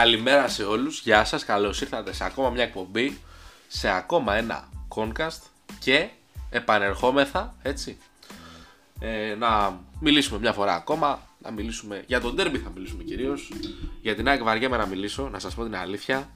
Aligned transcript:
Καλημέρα 0.00 0.48
σε 0.48 0.62
όλους, 0.62 1.00
γεια 1.00 1.24
σας, 1.24 1.44
καλώς 1.44 1.80
ήρθατε 1.80 2.12
σε 2.12 2.24
ακόμα 2.24 2.50
μια 2.50 2.62
εκπομπή, 2.62 3.18
σε 3.68 3.88
ακόμα 3.88 4.34
ένα 4.34 4.68
Concast 4.94 5.40
και 5.78 6.08
επανερχόμεθα, 6.50 7.54
έτσι, 7.62 7.98
ε, 9.00 9.34
να 9.38 9.80
μιλήσουμε 10.00 10.38
μια 10.38 10.52
φορά 10.52 10.74
ακόμα, 10.74 11.22
να 11.38 11.50
μιλήσουμε 11.50 12.04
για 12.06 12.20
τον 12.20 12.34
Derby 12.38 12.58
θα 12.64 12.70
μιλήσουμε 12.74 13.02
κυρίως, 13.02 13.52
για 14.02 14.14
την 14.14 14.28
ΑΕΚ 14.28 14.42
βαριέμαι 14.42 14.76
να 14.76 14.86
μιλήσω, 14.86 15.28
να 15.28 15.38
σας 15.38 15.54
πω 15.54 15.62
την 15.62 15.76
αλήθεια, 15.76 16.30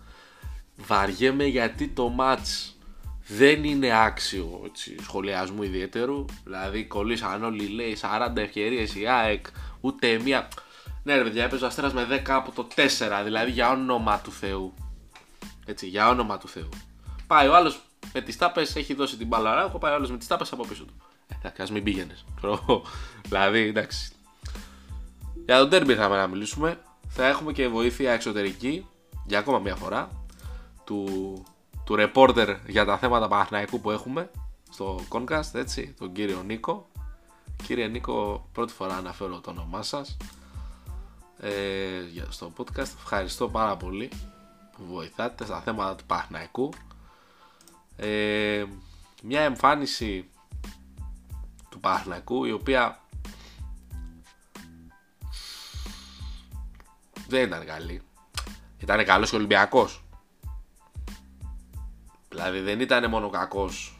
βαριέμαι 0.76 1.44
γιατί 1.44 1.88
το 1.88 2.16
match 2.18 2.72
δεν 3.26 3.64
είναι 3.64 4.04
άξιο 4.04 4.62
έτσι, 4.64 4.96
σχολιασμού 5.02 5.62
ιδιαίτερου. 5.62 6.24
Δηλαδή, 6.44 6.84
κολλήσαν 6.84 7.44
όλοι, 7.44 7.66
λέει 7.66 7.96
40 8.00 8.36
ευκαιρίες 8.36 8.94
η 8.94 9.06
ΑΕΚ, 9.06 9.46
ούτε 9.80 10.18
μία. 10.18 10.48
Ναι, 11.04 11.16
ρε 11.16 11.22
παιδιά, 11.22 11.44
έπαιζε 11.44 11.64
ο 11.64 11.66
Αστέρας 11.66 11.92
με 11.92 12.06
10 12.10 12.22
από 12.28 12.50
το 12.52 12.66
4, 12.74 13.22
δηλαδή 13.24 13.50
για 13.50 13.70
όνομα 13.70 14.20
του 14.20 14.32
Θεού. 14.32 14.74
Έτσι, 15.66 15.86
για 15.86 16.08
όνομα 16.08 16.38
του 16.38 16.48
Θεού. 16.48 16.68
Πάει 17.26 17.48
ο 17.48 17.54
άλλος 17.54 17.80
με 18.12 18.20
τις 18.20 18.36
τάπες, 18.36 18.76
έχει 18.76 18.94
δώσει 18.94 19.16
την 19.16 19.26
μπαλαρά, 19.26 19.64
έχω 19.64 19.78
πάει 19.78 19.92
ο 19.92 19.94
άλλος 19.94 20.10
με 20.10 20.18
τις 20.18 20.26
τάπες 20.26 20.52
από 20.52 20.66
πίσω 20.66 20.84
του. 20.84 20.94
Ε, 21.28 21.34
εντάξει, 21.38 21.62
ας 21.62 21.70
μην 21.70 21.82
πήγαινες. 21.82 22.24
δηλαδή, 23.28 23.60
εντάξει. 23.60 24.12
Για 25.44 25.58
τον 25.58 25.68
τέρμπι 25.68 25.94
θα 25.94 26.08
να 26.08 26.26
μιλήσουμε. 26.26 26.80
Θα 27.08 27.26
έχουμε 27.26 27.52
και 27.52 27.68
βοήθεια 27.68 28.12
εξωτερική 28.12 28.86
για 29.26 29.38
ακόμα 29.38 29.58
μια 29.58 29.76
φορά 29.76 30.08
του 30.84 31.08
του 31.84 31.94
ρεπόρτερ 31.94 32.56
για 32.66 32.84
τα 32.84 32.98
θέματα 32.98 33.28
Παναθηναϊκού 33.28 33.80
που 33.80 33.90
έχουμε 33.90 34.30
στο 34.70 35.00
Concast, 35.08 35.54
έτσι, 35.54 35.94
τον 35.98 36.12
κύριο 36.12 36.42
Νίκο. 36.46 36.88
Κύριε 37.66 37.86
Νίκο, 37.86 38.48
πρώτη 38.52 38.72
φορά 38.72 38.96
αναφέρω 38.96 39.40
το 39.40 39.50
όνομά 39.50 39.82
σας 39.82 40.16
ε, 41.44 42.26
στο 42.28 42.52
podcast. 42.56 42.78
Ευχαριστώ 42.78 43.48
πάρα 43.48 43.76
πολύ 43.76 44.10
που 44.76 44.84
βοηθάτε 44.86 45.44
στα 45.44 45.60
θέματα 45.60 45.94
του 45.94 46.04
Παναθηναϊκού. 46.04 46.72
Ε, 47.96 48.64
μια 49.22 49.40
εμφάνιση 49.40 50.28
του 51.68 51.80
Παναθηναϊκού 51.80 52.44
η 52.44 52.52
οποία 52.52 53.00
δεν 57.28 57.46
ήταν 57.46 57.64
καλή. 57.66 58.02
Ήταν 58.78 59.04
καλός 59.04 59.30
και 59.30 59.36
Ολυμπιακός 59.36 60.04
Δηλαδή 62.34 62.60
δεν 62.60 62.80
ήταν 62.80 63.10
μόνο 63.10 63.30
κακός 63.30 63.98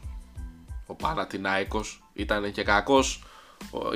ο 0.85 0.93
Πανατινάικο, 0.93 1.83
ήταν 2.13 2.51
και 2.51 2.63
κακός. 2.63 3.23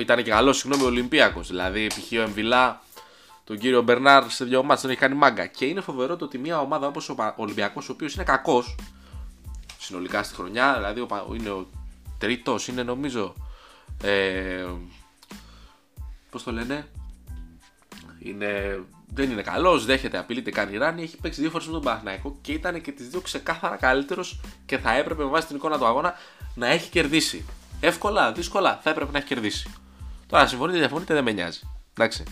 Ήταν 0.00 0.22
και 0.22 0.30
καλός, 0.30 0.58
συγγνώμη, 0.58 0.84
ο 0.84 0.86
Ολυμπιακός. 0.86 1.48
Δηλαδή, 1.48 1.86
π.χ. 1.86 2.12
ο 2.12 2.20
Εμβιλά, 2.20 2.82
τον 3.50 3.58
κύριο 3.58 3.82
Μπερνάρ 3.82 4.30
σε 4.30 4.44
δύο 4.44 4.62
μάτσε 4.62 4.82
τον 4.82 4.90
έχει 4.90 5.00
κάνει 5.00 5.14
μάγκα. 5.14 5.46
Και 5.46 5.64
είναι 5.64 5.80
φοβερό 5.80 6.16
το 6.16 6.24
ότι 6.24 6.38
μια 6.38 6.60
ομάδα 6.60 6.86
όπως 6.86 7.08
ο 7.08 7.14
Ολυμπιακός, 7.36 7.88
ο 7.88 7.92
οποίος 7.92 8.14
είναι 8.14 8.24
κακός 8.24 8.74
συνολικά 9.78 10.22
στη 10.22 10.34
χρονιά, 10.34 10.74
δηλαδή 10.74 11.06
είναι 11.38 11.50
ο 11.50 11.66
τρίτος, 12.18 12.68
είναι 12.68 12.82
νομίζω. 12.82 13.34
Ε, 14.02 14.66
Πώς 16.30 16.42
το 16.42 16.52
λένε, 16.52 16.88
είναι 18.18 18.82
δεν 19.14 19.30
είναι 19.30 19.42
καλός, 19.42 19.84
δέχεται, 19.84 20.18
απειλείται, 20.18 20.50
κάνει 20.50 20.76
ράνι. 20.76 21.02
Έχει 21.02 21.16
παίξει 21.16 21.40
δύο 21.40 21.50
φορές 21.50 21.66
με 21.66 21.72
τον 21.72 21.82
Παναθηναϊκό 21.82 22.38
και 22.40 22.52
ήταν 22.52 22.80
και 22.80 22.92
τις 22.92 23.08
δύο 23.08 23.20
ξεκάθαρα 23.20 23.76
καλύτερος 23.76 24.40
και 24.66 24.78
θα 24.78 24.92
έπρεπε 24.92 25.22
με 25.22 25.30
βάση 25.30 25.46
την 25.46 25.56
εικόνα 25.56 25.78
του 25.78 25.86
αγώνα 25.86 26.14
να 26.54 26.66
έχει 26.66 26.90
κερδίσει. 26.90 27.44
Εύκολα, 27.80 28.32
δύσκολα, 28.32 28.80
θα 28.82 28.90
έπρεπε 28.90 29.12
να 29.12 29.18
έχει 29.18 29.26
κερδίσει. 29.26 29.70
Τώρα 30.26 30.46
συμφωνείτε, 30.46 30.78
διαφωνείτε, 30.78 31.14
δεν 31.14 31.24
με 31.24 31.32
νοιάζει. 31.32 31.60
Εντάξει. 31.92 32.24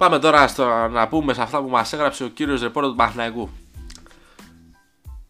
Πάμε 0.00 0.18
τώρα 0.18 0.48
στο, 0.48 0.88
να 0.88 1.08
πούμε 1.08 1.32
σε 1.32 1.42
αυτά 1.42 1.62
που 1.62 1.68
μας 1.68 1.92
έγραψε 1.92 2.24
ο 2.24 2.28
κύριος 2.28 2.62
ρεπόρτερ 2.62 2.90
του 2.90 2.96
Παναθηναϊκού. 2.96 3.50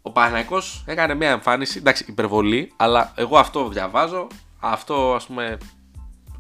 Ο 0.03 0.10
Παναθηναϊκός 0.12 0.84
έκανε 0.86 1.14
μια 1.14 1.31
εμφάνιση, 1.31 1.78
εντάξει, 1.78 2.04
υπερβολή, 2.08 2.72
αλλά 2.76 3.12
εγώ 3.14 3.38
αυτό 3.38 3.69
διαβάζω, 3.69 4.26
αυτό 4.60 5.14
ας 5.14 5.26
πούμε 5.26 5.59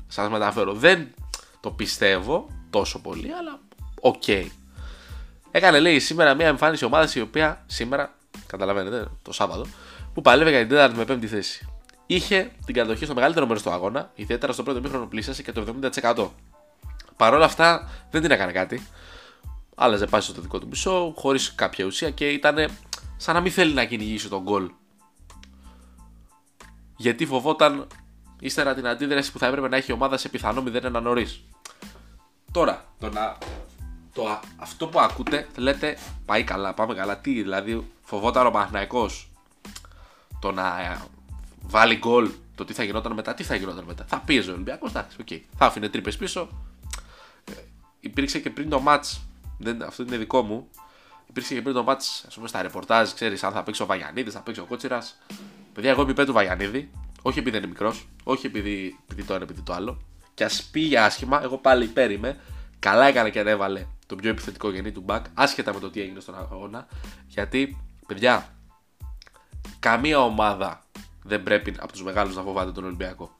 σας 0.06 0.28
μεταφέρω. 0.28 0.72
Δεν 0.72 1.14
το 1.60 1.70
πιστεύω, 1.70 2.48
τόσο 2.70 3.00
πολύ, 3.00 3.32
αλλά 3.32 3.58
OK. 4.00 4.22
Okay. 4.26 4.46
Έκανε 5.50 5.80
λέει 5.80 5.98
σήμερα 5.98 6.34
μια 6.34 6.46
εμφάνιση 6.46 6.84
ομάδας 6.84 7.14
η 7.14 7.20
οποία 7.20 7.64
σήμερα, 7.66 8.14
καταλαβαίνετε, 8.46 9.08
το 9.22 9.32
Σάββατο, 9.32 9.66
που 10.14 10.20
παλεύει 10.20 10.50
για 10.50 10.66
την 10.66 10.76
4η 10.76 11.06
με 11.06 11.14
5η 11.14 11.26
θέση. 11.26 11.68
Είχε 12.06 12.50
την 12.64 12.74
κατοχή 12.74 13.04
στο 13.04 13.14
μεγαλύτερο 13.14 13.46
μέρος 13.46 13.62
του 13.62 13.70
αγώνα, 13.70 14.10
ιδιαίτερα 14.14 14.52
στο 14.52 14.62
πρώτο 14.62 14.80
ημίχρονο 14.80 15.06
πλησίασε 15.06 15.42
και 15.42 15.52
το 15.52 15.64
70%. 16.02 16.28
Παρ' 17.20 17.34
όλα 17.34 17.44
αυτά 17.44 17.88
δεν 18.10 18.22
την 18.22 18.30
έκανε 18.30 18.52
κάτι. 18.52 18.86
Άλλαζε 19.74 20.06
πάση 20.06 20.30
στο 20.30 20.40
δικό 20.40 20.58
του 20.58 20.66
μισό, 20.68 21.12
χωρίς 21.16 21.54
κάποια 21.54 21.84
ουσία 21.84 22.10
και 22.10 22.28
ήταν 22.28 22.70
σαν 23.16 23.34
να 23.34 23.40
μην 23.40 23.52
θέλει 23.52 23.74
να 23.74 23.84
κυνηγήσει 23.84 24.28
το 24.28 24.42
γκολ. 24.42 24.70
Γιατί 26.96 27.26
φοβόταν 27.26 27.86
ύστερα 28.40 28.74
την 28.74 28.86
αντίδραση 28.86 29.32
που 29.32 29.38
θα 29.38 29.46
έπρεπε 29.46 29.68
να 29.68 29.76
έχει 29.76 29.90
η 29.90 29.94
ομάδα 29.94 30.16
σε 30.16 30.28
πιθανό 30.28 30.62
0-1 30.66 31.02
νωρίς. 31.02 31.44
Τώρα, 32.52 32.84
το 32.98 33.10
να, 33.10 33.38
το, 34.12 34.40
αυτό 34.56 34.86
που 34.86 35.00
ακούτε 35.00 35.46
λέτε 35.56 35.98
πάει 36.24 36.44
καλά, 36.44 36.74
πάμε 36.74 36.94
καλά. 36.94 37.18
Τι, 37.18 37.42
δηλαδή 37.42 37.90
φοβόταν 38.02 38.46
ο 38.46 38.50
Παναθηναϊκός 38.50 39.30
το 40.40 40.52
να 40.52 40.80
ε, 40.80 41.00
βάλει 41.62 41.96
γκολ 41.96 42.30
το 42.54 42.64
τι 42.64 42.72
θα 42.72 42.82
γινόταν 42.84 43.12
μετά, 43.12 43.34
τι 43.34 43.42
θα 43.42 43.54
γινόταν 43.54 43.84
μετά. 43.84 44.04
Θα 44.08 44.18
πίεζε 44.18 44.50
ο 44.50 44.52
Ολυμπιακός, 44.52 44.90
εντάξει, 44.90 45.16
okay. 45.28 45.40
θα 45.56 45.66
άφηνε 45.66 45.88
τρύπες 45.88 46.16
πίσω. 46.16 46.48
Ε, 48.00 48.08
υπήρξε 48.08 48.38
και 48.38 48.50
πριν 48.50 48.68
το 48.68 48.82
match, 48.86 49.18
δεν, 49.58 49.82
αυτό 49.82 50.02
είναι 50.02 50.16
δικό 50.16 50.42
μου. 50.42 50.68
Υπήρξε 51.28 51.54
και 51.54 51.62
πριν 51.62 51.74
το 51.74 51.84
match, 51.88 52.24
ας 52.26 52.34
πούμε, 52.34 52.48
στα 52.48 52.62
ρεπορτάζ, 52.62 53.12
ξέρεις 53.12 53.42
αν 53.44 53.52
θα 53.52 53.62
παίξει 53.62 53.82
ο 53.82 53.86
Βαγιανίδης, 53.86 54.32
θα 54.32 54.40
παίξει 54.40 54.60
ο 54.60 54.64
Κότσιρας. 54.64 55.18
Παιδιά, 55.72 55.90
εγώ 55.90 56.02
είμαι 56.02 56.10
υπέρ 56.10 56.26
του 56.26 56.32
Βαγιανίδη. 56.32 56.90
Όχι 57.22 57.38
επειδή 57.38 57.56
είναι 57.56 57.66
μικρός, 57.66 58.08
όχι 58.24 58.46
επειδή, 58.46 58.98
επειδή 59.02 59.26
το 59.26 59.34
ένα, 59.34 59.42
επειδή 59.42 59.60
το 59.60 59.72
άλλο 59.72 59.98
και 60.40 60.46
ας 60.46 60.62
πήγε 60.62 60.98
άσχημα, 60.98 61.42
εγώ 61.42 61.58
πάλι 61.58 61.84
υπέρ 61.84 62.10
είμαι. 62.10 62.40
Καλά 62.78 63.06
έκανε 63.06 63.30
και 63.30 63.40
ανέβαλε 63.40 63.86
τον 64.06 64.18
πιο 64.18 64.30
επιθετικό 64.30 64.70
γεννή 64.70 64.92
του 64.92 65.04
back, 65.06 65.20
άσχετα 65.34 65.74
με 65.74 65.80
το 65.80 65.90
τι 65.90 66.00
έγινε 66.00 66.20
στον 66.20 66.38
αγώνα. 66.38 66.86
Γιατί, 67.26 67.76
παιδιά, 68.06 68.54
καμία 69.78 70.20
ομάδα 70.20 70.84
δεν 71.22 71.42
πρέπει 71.42 71.74
από 71.78 71.92
τους 71.92 72.02
μεγάλους 72.02 72.36
να 72.36 72.42
φοβάται 72.42 72.72
τον 72.72 72.84
Ολυμπιακό. 72.84 73.38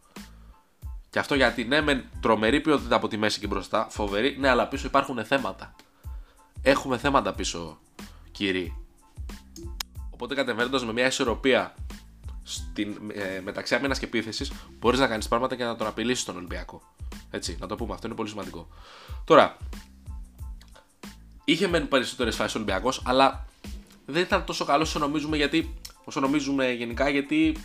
Και 1.11 1.19
αυτό 1.19 1.35
γιατί 1.35 1.65
ναι, 1.65 1.81
με 1.81 2.05
τρομερή 2.21 2.61
ποιότητα 2.61 2.97
από 2.97 3.09
τη 3.09 3.17
μέση 3.17 3.41
και 3.41 3.47
μπροστά, 3.47 3.87
φοβερή, 3.91 4.37
ναι, 4.39 4.49
αλλά 4.49 4.69
πίσω 4.69 4.87
υπάρχουν 4.87 5.25
θέματα. 5.25 5.75
Έχουμε 6.63 6.99
θέματα 6.99 7.35
πίσω, 7.35 7.79
κύριοι. 8.33 8.77
Οπότε 10.11 10.35
κατεβαίνοντας 10.35 10.85
με 10.85 10.93
μια 10.93 11.07
ισορροπία 11.07 11.75
στην, 12.43 12.97
ε, 13.15 13.41
μεταξύ 13.41 13.75
άμυνας 13.75 13.99
και 13.99 14.05
επίθεσης, 14.05 14.53
μπορείς 14.79 14.99
να 14.99 15.07
κάνεις 15.07 15.29
πράγματα 15.29 15.57
και 15.57 15.65
να 15.65 15.77
τον 15.77 15.87
απειλήσεις 15.87 16.25
τον 16.25 16.37
Ολυμπιακό. 16.37 16.83
Έτσι, 17.31 17.57
να 17.61 17.67
το 17.67 17.77
πούμε, 17.77 17.95
αυτό 17.95 18.07
είναι 18.07 18.17
πολύ 18.17 18.29
σημαντικό. 18.29 18.69
Τώρα, 19.25 19.57
είχε 21.45 21.69
μεν 21.69 21.89
περισσότερες 21.89 22.37
φάσεις 22.37 22.55
ο 22.55 22.59
Ολυμπιακός, 22.59 23.03
αλλά 23.05 23.47
δεν 24.07 24.23
ήταν 24.23 24.45
τόσο 24.45 24.65
καλός 24.65 24.89
όσο 24.89 24.99
νομίζουμε, 24.99 25.37
γιατί, 25.37 25.75
όσο 26.05 26.21
νομίζουμε 26.21 26.73
γενικά, 26.73 27.09
γιατί 27.09 27.57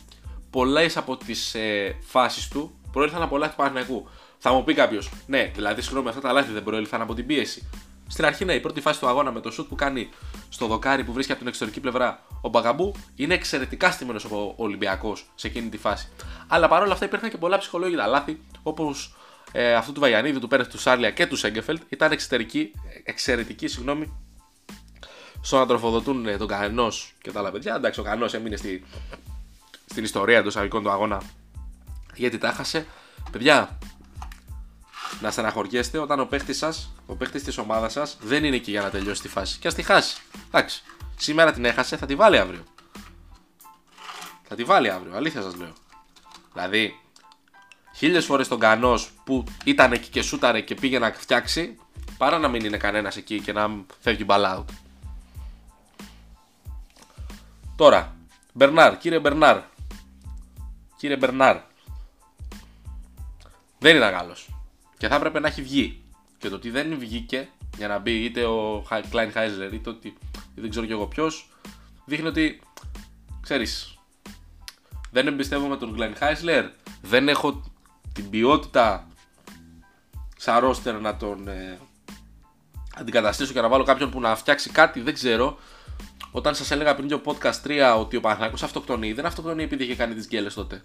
πολλές 0.50 0.98
από 0.98 1.18
τις 1.18 1.56
ε, 1.56 1.98
φάσεις 2.02 2.48
του 2.48 2.80
προήλθαν 2.96 3.22
από 3.22 3.38
λάθη 3.38 3.56
Παναγικού. 3.56 4.08
Θα 4.38 4.54
μου 4.54 4.64
πει 4.64 4.74
κάποιος, 4.74 5.12
ναι, 5.28 5.52
δηλαδή 5.56 5.82
συγγνώμη, 5.82 6.10
αυτά 6.10 6.22
τα 6.22 6.32
λάθη 6.32 6.52
δεν 6.52 6.64
προήλθαν 6.64 7.02
από 7.02 7.14
την 7.14 7.26
πίεση. 7.26 7.70
Στην 8.08 8.26
αρχή, 8.26 8.46
ναι, 8.46 8.54
η 8.54 8.60
πρώτη 8.60 8.82
φάση 8.82 9.00
του 9.00 9.08
αγώνα 9.08 9.32
με 9.32 9.40
το 9.40 9.52
σουτ 9.52 9.68
που 9.68 9.76
κάνει 9.76 10.10
στο 10.50 10.68
δοκάρι 10.68 11.04
που 11.04 11.14
βρίσκει 11.14 11.32
από 11.32 11.40
την 11.40 11.50
εξωτερική 11.50 11.80
πλευρά 11.80 12.24
ο 12.42 12.50
Μπαγκαμπού 12.50 12.96
είναι 13.16 13.34
εξαιρετικά 13.34 13.92
στημένος 13.92 14.26
ο 14.26 14.54
Ολυμπιακός 14.56 15.32
σε 15.36 15.48
εκείνη 15.48 15.70
τη 15.70 15.78
φάση. 15.78 16.10
Αλλά 16.48 16.68
παρόλα 16.68 16.94
αυτά 16.94 17.06
υπήρχαν 17.06 17.30
και 17.30 17.38
πολλά 17.38 17.58
ψυχολόγια 17.58 18.08
λάθη, 18.08 18.40
όπως 18.64 19.16
ε, 19.52 19.74
αυτού 19.74 19.92
του 19.92 20.00
Βαγιανίδη, 20.00 20.40
του 20.40 20.48
Πέρεθ, 20.48 20.68
του 20.68 20.80
Σάρλια 20.80 21.12
και 21.12 21.28
του 21.28 21.36
Σέγκεφελτ. 21.36 21.82
Ήταν 21.90 22.12
εξαιρετική, 22.12 22.72
εξαιρετική 23.04 23.68
συγγνώμη, 23.68 24.18
στο 25.42 25.58
να 25.58 25.66
τροφοδοτούν 25.66 26.28
ε, 26.28 26.38
τον 26.38 26.48
κανενός 26.48 27.14
και 27.22 27.32
τα 27.32 27.40
άλλα 27.40 27.52
παιδιά. 27.52 27.76
Εντάξει, 27.76 28.00
ο 28.00 28.04
κανενός 28.04 28.34
έμεινε 28.34 28.56
στη, 28.56 28.84
στην 29.86 30.04
ιστορία 30.04 30.40
των 30.40 30.48
εισαγωγικών 30.48 30.84
του 30.84 30.90
αγώνα 30.90 31.22
γιατί 32.16 32.38
τα 32.38 32.52
χάσε. 32.52 32.88
Παιδιά, 33.32 33.78
να 35.22 35.32
στεναχωριέστε 35.32 35.98
όταν 35.98 36.20
ο 36.20 36.26
παίχτης 36.26 36.58
σας, 36.58 36.94
ο 37.06 37.16
παίχτης 37.16 37.44
της 37.44 37.58
ομάδας 37.58 37.92
σας 37.92 38.18
δεν 38.22 38.44
είναι 38.44 38.56
εκεί 38.56 38.72
για 38.72 38.82
να 38.82 38.90
τελειώσει 38.90 39.22
τη 39.22 39.28
φάση. 39.28 39.60
Και 39.60 39.68
ας 39.68 39.74
τη 39.74 39.84
χάσει. 39.84 40.18
Εντάξει. 40.48 40.84
Σήμερα 41.18 41.52
την 41.52 41.66
έχασε, 41.66 41.98
θα 41.98 42.06
τη 42.06 42.16
βάλει 42.16 42.38
αύριο. 42.38 42.64
Θα 44.48 44.56
τη 44.56 44.64
βάλει 44.64 44.90
αύριο, 44.90 45.16
αλήθεια 45.16 45.42
σας 45.42 45.56
λέω. 45.56 45.74
Δηλαδή, 46.54 47.00
χίλιες 47.96 48.26
φορές 48.26 48.48
τον 48.48 48.60
Κανός 48.60 49.12
που 49.24 49.44
ήταν 49.64 49.92
εκεί 49.92 50.10
και 50.10 50.22
σούταρε 50.22 50.62
και 50.62 50.76
πήγε 50.76 51.00
να 51.00 51.12
φτιάξει, 51.12 51.78
παρά 52.18 52.40
να 52.40 52.48
μην 52.48 52.66
είναι 52.66 52.78
κανένας 52.78 53.18
εκεί 53.18 53.40
και 53.40 53.54
να 53.54 53.70
φεύγει 54.00 54.24
μπαλ 54.26 54.44
out. 54.46 54.66
Τώρα, 57.76 58.16
Μπερνάρ, 58.54 58.98
κύριε 58.98 59.20
Μπερνάρ. 59.20 59.62
Κύριε 60.98 61.18
Μπερνάρ. 61.18 61.58
Δεν 63.86 63.96
ήταν 63.96 64.14
καλός 64.14 64.50
και 64.98 65.08
θα 65.08 65.16
έπρεπε 65.16 65.40
να 65.40 65.48
έχει 65.48 65.62
βγει. 65.62 66.04
Και 66.38 66.50
το 66.50 66.56
ότι 66.56 66.70
δεν 66.70 67.00
βγήκε 67.00 67.50
για 67.78 67.88
να 67.88 68.00
μπει 68.00 68.24
είτε 68.24 68.46
ο 68.46 68.86
Klein 68.90 69.34
Heisler 69.34 69.74
είτε 69.74 69.90
ότι 69.90 70.18
δεν 70.56 70.70
ξέρω 70.70 70.86
κι 70.86 70.92
εγώ 70.92 71.08
ποιος, 71.08 71.50
δείχνει 72.06 72.28
ότι 72.28 72.62
ξέρεις, 73.42 73.98
δεν 75.12 75.28
εμπιστεύομαι 75.28 75.78
τον 75.78 75.98
Glenn 75.98 76.24
Heisler, 76.24 76.70
δεν 77.02 77.30
έχω 77.30 77.64
την 78.14 78.30
ποιότητα 78.30 79.08
σαν 80.38 80.60
ρόστερ 80.60 81.00
να 81.00 81.18
τον 81.18 81.48
ε, 81.48 81.80
αντικαταστήσω 82.96 83.54
και 83.54 83.62
να 83.62 83.68
βάλω 83.68 83.84
κάποιον 83.84 84.10
που 84.10 84.20
να 84.20 84.36
φτιάξει 84.36 84.70
κάτι, 84.70 85.02
δεν 85.02 85.14
ξέρω. 85.14 85.58
Όταν 86.32 86.56
σας 86.56 86.72
έλεγα 86.72 86.96
πριν 86.96 87.08
το 87.08 87.22
podcast 87.26 87.68
3 87.68 87.96
ότι 88.00 88.16
ο 88.16 88.22
Παναθηναϊκός 88.22 88.64
αυτοκτονεί, 88.64 89.14
δεν 89.14 89.26
αυτοκτονεί 89.26 89.64
επειδή 89.64 89.84
είχε 89.84 89.96
κάνει 89.96 90.14
τις 90.14 90.28
γκέλες 90.28 90.54
τότε. 90.54 90.84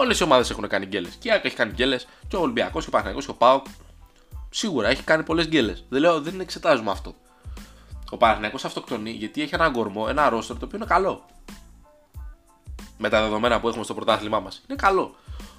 Όλες 0.00 0.18
οι 0.18 0.22
ομάδες 0.22 0.50
έχουν 0.50 0.68
κάνει 0.68 0.86
γκέλες. 0.86 1.14
Και 1.14 1.28
η 1.28 1.30
ΑΕΚ 1.30 1.44
έχει 1.44 1.56
κάνει 1.56 1.72
γκέλες, 1.72 2.08
και 2.28 2.36
ο 2.36 2.40
Ολυμπιακός, 2.40 2.82
και 2.82 2.88
ο 2.88 2.90
Παναθηναϊκός, 2.90 3.24
και 3.24 3.30
ο 3.30 3.34
Πάοκ. 3.34 3.66
Σίγουρα 4.50 4.88
έχει 4.88 5.02
κάνει 5.02 5.22
πολλές 5.22 5.46
γκέλες. 5.46 5.84
Δεν 5.88 6.00
λέω, 6.00 6.20
δεν 6.20 6.40
εξετάζουμε 6.40 6.90
αυτό. 6.90 7.14
Ο 8.10 8.16
Παναθηναϊκός 8.16 8.64
αυτοκτονεί 8.64 9.10
γιατί 9.10 9.42
έχει 9.42 9.54
ένα 9.54 9.68
γκορμό, 9.68 10.06
ένα 10.08 10.28
ρόστερ 10.28 10.58
το 10.58 10.64
οποίο 10.64 10.78
είναι 10.78 10.86
καλό. 10.86 11.24
Με 12.98 13.08
τα 13.08 13.22
δεδομένα 13.22 13.60
που 13.60 13.68
έχουμε 13.68 13.84
στο 13.84 13.94
πρωτάθλημά 13.94 14.40
μας. 14.40 14.62
Είναι 14.68 14.78
καλό. 14.78 15.16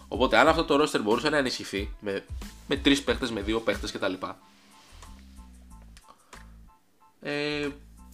Οπότε 0.07 0.37
αν 0.37 0.47
αυτό 0.47 0.65
το 0.65 0.75
ρόστερ 0.75 1.01
μπορούσε 1.01 1.29
να 1.29 1.37
ενισχυθεί 1.37 1.93
με, 1.99 2.25
με 2.67 2.75
τρεις 2.75 3.03
παίχτες, 3.03 3.31
με 3.31 3.41
δύο 3.41 3.59
παίχτες 3.59 3.91
κτλ. 3.91 4.13
Ε, 7.21 7.67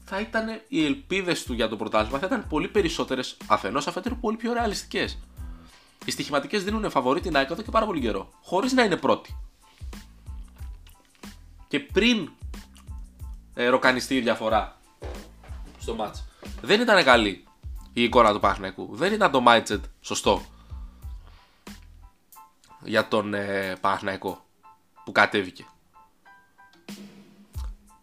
θα 0.05 0.19
ήταν 0.19 0.61
οι 0.67 0.85
ελπίδες 0.85 1.43
του 1.43 1.53
για 1.53 1.69
το 1.69 1.75
πρωτάθλημα 1.75 2.19
θα 2.19 2.25
ήταν 2.25 2.47
πολύ 2.47 2.67
περισσότερες 2.67 3.37
αφενός, 3.47 3.87
αφετέρου 3.87 4.15
πολύ 4.15 4.37
πιο 4.37 4.53
ρεαλιστικές. 4.53 5.17
Οι 6.05 6.11
στοιχηματικές 6.11 6.63
δίνουν 6.63 6.89
φαβορή 6.89 7.19
την 7.19 7.35
ΑΕΚ 7.35 7.49
εδώ 7.49 7.61
και 7.61 7.71
πάρα 7.71 7.85
πολύ 7.85 7.99
καιρό. 7.99 8.29
Χωρίς 8.41 8.73
να 8.73 8.83
είναι 8.83 8.97
πρώτη. 8.97 9.37
Και 11.67 11.79
πριν 11.79 12.29
ε, 13.53 13.67
ροκανιστεί 13.67 14.15
η 14.15 14.21
διαφορά 14.21 14.79
στο 15.79 15.95
μάτς. 15.95 16.23
Δεν 16.61 16.81
ήταν 16.81 17.03
καλή 17.03 17.43
η 17.93 18.03
εικόνα 18.03 18.33
του 18.33 18.39
Παναθηναϊκού. 18.39 18.95
Δεν 18.95 19.13
ήταν 19.13 19.31
το 19.31 19.43
mindset 19.47 19.81
σωστό 20.01 20.41
για 22.83 23.07
τον 23.07 23.33
ε, 23.33 23.75
που 25.03 25.11
κατέβηκε. 25.11 25.65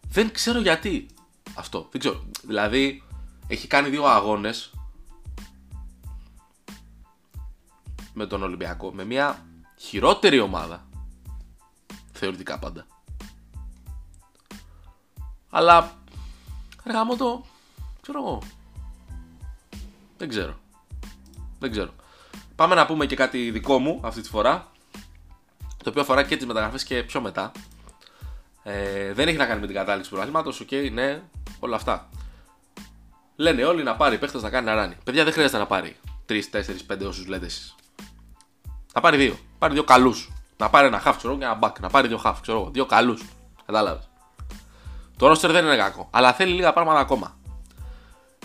Δεν 0.09 0.33
ξέρω 0.33 0.61
γιατί 0.61 1.07
αυτό. 1.55 1.89
Δεν 1.91 2.01
ξέρω. 2.01 2.25
Δηλαδή, 2.43 3.03
έχει 3.47 3.67
κάνει 3.67 3.89
δύο 3.89 4.05
αγώνες 4.05 4.71
με 8.13 8.27
τον 8.27 8.43
Ολυμπιακό, 8.43 8.93
με 8.93 9.05
μια 9.05 9.47
χειρότερη 9.79 10.41
ομάδα. 10.41 10.87
Θεωρητικά 12.13 12.59
πάντα. 12.59 12.87
Αλλά, 15.51 15.93
ρε 16.85 16.93
το, 17.17 17.45
ξέρω 18.03 18.19
εγώ. 18.19 18.43
Δεν 20.17 20.29
ξέρω. 20.29 20.59
Δεν 21.59 21.71
ξέρω. 21.71 21.91
Πάμε 22.55 22.75
να 22.75 22.87
πούμε 22.87 23.07
και 23.07 23.17
κάτι 23.17 23.51
δικό 23.51 23.79
μου 23.79 24.01
αυτή 24.03 24.21
τη 24.21 24.29
φορά. 24.29 24.71
Το 25.59 25.91
οποίο 25.91 26.03
αφορά 26.03 26.23
και 26.23 26.37
τις 26.37 26.47
μεταγραφές 26.47 26.85
και 26.85 27.03
πιο 27.03 27.21
μετά. 27.21 27.53
Ε, 28.63 29.13
δεν 29.13 29.29
έχει 29.29 29.37
να 29.37 29.47
κάνει 29.47 29.61
με 29.61 29.67
την 29.67 29.75
κατάληξη 29.75 30.11
του 30.11 30.17
προβλήματος. 30.17 30.51
OK, 30.51 30.69
okay, 30.71 30.91
ναι, 30.93 31.23
όλα 31.61 31.77
αυτά. 31.77 32.09
Λένε 33.37 33.65
όλοι 33.65 33.83
να 33.83 33.97
πάρει 33.97 34.19
παίχτες 34.19 34.43
να 34.43 34.51
κάνει 34.51 34.67
να 34.67 34.75
ράνει. 34.75 34.97
Παιδιά 35.05 35.25
δεν 35.25 35.33
χρειάζεται 35.33 35.59
να 35.59 35.67
πάρει 35.67 35.97
3, 36.29 36.41
4, 36.51 36.61
5 36.87 37.07
όσους 37.07 37.27
λέτε 37.27 37.47
εσείς. 37.47 37.75
Να 38.95 39.01
πάρει 39.01 39.17
δύο. 39.17 39.39
Πάρει 39.59 39.73
δύο 39.73 39.85
καλούς. 39.85 40.33
Να 40.57 40.71
πάρει 40.71 40.87
ένα 40.87 41.03
χαφ 41.05 41.15
ξέρω 41.17 41.39
και 41.39 41.45
ένα 41.45 41.59
μπακ. 41.63 41.81
Να 41.81 41.89
πάρει 41.89 42.09
δύο 42.09 42.21
χαφ 42.25 42.35
ξέρω 42.43 42.71
Δύο 42.73 42.87
καλούς. 42.87 43.23
Κατάλαβες. 43.67 44.09
Το 45.17 45.31
ρόστερ 45.31 45.51
δεν 45.51 45.65
είναι 45.65 45.77
κακό. 45.77 46.09
Αλλά 46.11 46.33
θέλει 46.33 46.53
λίγα 46.53 46.73
πράγματα 46.73 47.01
ακόμα. 47.01 47.37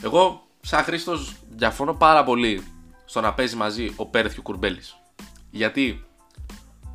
Εγώ, 0.01 0.47
σαν 0.61 0.83
Χρήστος, 0.83 1.35
διαφωνώ 1.49 1.93
πάρα 1.93 2.23
πολύ 2.23 2.67
στο 3.05 3.21
να 3.21 3.33
παίζει 3.33 3.55
μαζί 3.55 3.93
ο 3.95 4.05
Πέρεθ 4.05 4.33
και 4.33 4.39
ο 4.39 4.43
Κουρμπέλης. 4.43 4.97
Γιατί 5.49 6.05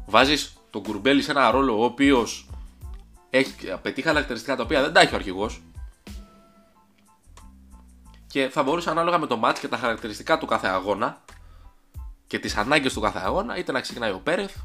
βάζεις 0.07 0.53
τον 0.71 0.83
Κουρμπέλη 0.83 1.23
σε 1.23 1.31
ένα 1.31 1.51
ρόλο 1.51 1.81
ο 1.81 1.85
οποίος 1.85 2.47
έχει 3.31 3.71
απαιτεί 3.71 4.03
χαρακτηριστικά 4.03 4.57
τα 4.57 4.63
οποία 4.63 4.81
δεν 4.81 4.93
τα 4.93 5.01
έχει 5.01 5.13
ο 5.13 5.17
αρχηγός. 5.17 5.63
Και 8.27 8.49
θα 8.49 8.63
μπορούσε 8.63 8.91
ανάλογα 8.91 9.19
με 9.19 9.27
το 9.27 9.41
match 9.45 9.57
και 9.61 9.69
τα 9.69 9.77
χαρακτηριστικά 9.77 10.39
του 10.39 10.47
κάθε 10.47 10.69
αγώνα 10.69 11.21
και 12.33 12.39
τις 12.39 12.57
ανάγκες 12.57 12.93
του 12.93 13.01
κάθε 13.01 13.19
αγώνα, 13.19 13.57
είτε 13.57 13.73
να 13.73 13.81
ξεκινάει 13.81 14.11
ο 14.11 14.19
Πέρεθ, 14.19 14.57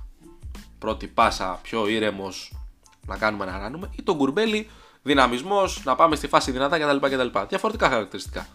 πρώτη 0.80 1.08
πάσα, 1.08 1.60
πιο 1.62 1.88
ήρεμος, 1.88 2.54
να 3.06 3.18
κάνουμε 3.18 3.46
να 3.46 3.58
ράνουμε, 3.58 3.90
ή 3.96 4.04
τον 4.04 4.18
Κουρμπέλη, 4.18 4.69
δυναμισμός, 5.02 5.84
να 5.84 5.96
πάμε 5.96 6.16
στη 6.16 6.28
φάση 6.28 6.52
δυνατά 6.52 6.80
κτλ. 6.80 7.08
κτλ. 7.08 7.40
Διαφορετικά 7.48 7.90
χαρακτηριστικά. 7.90 8.48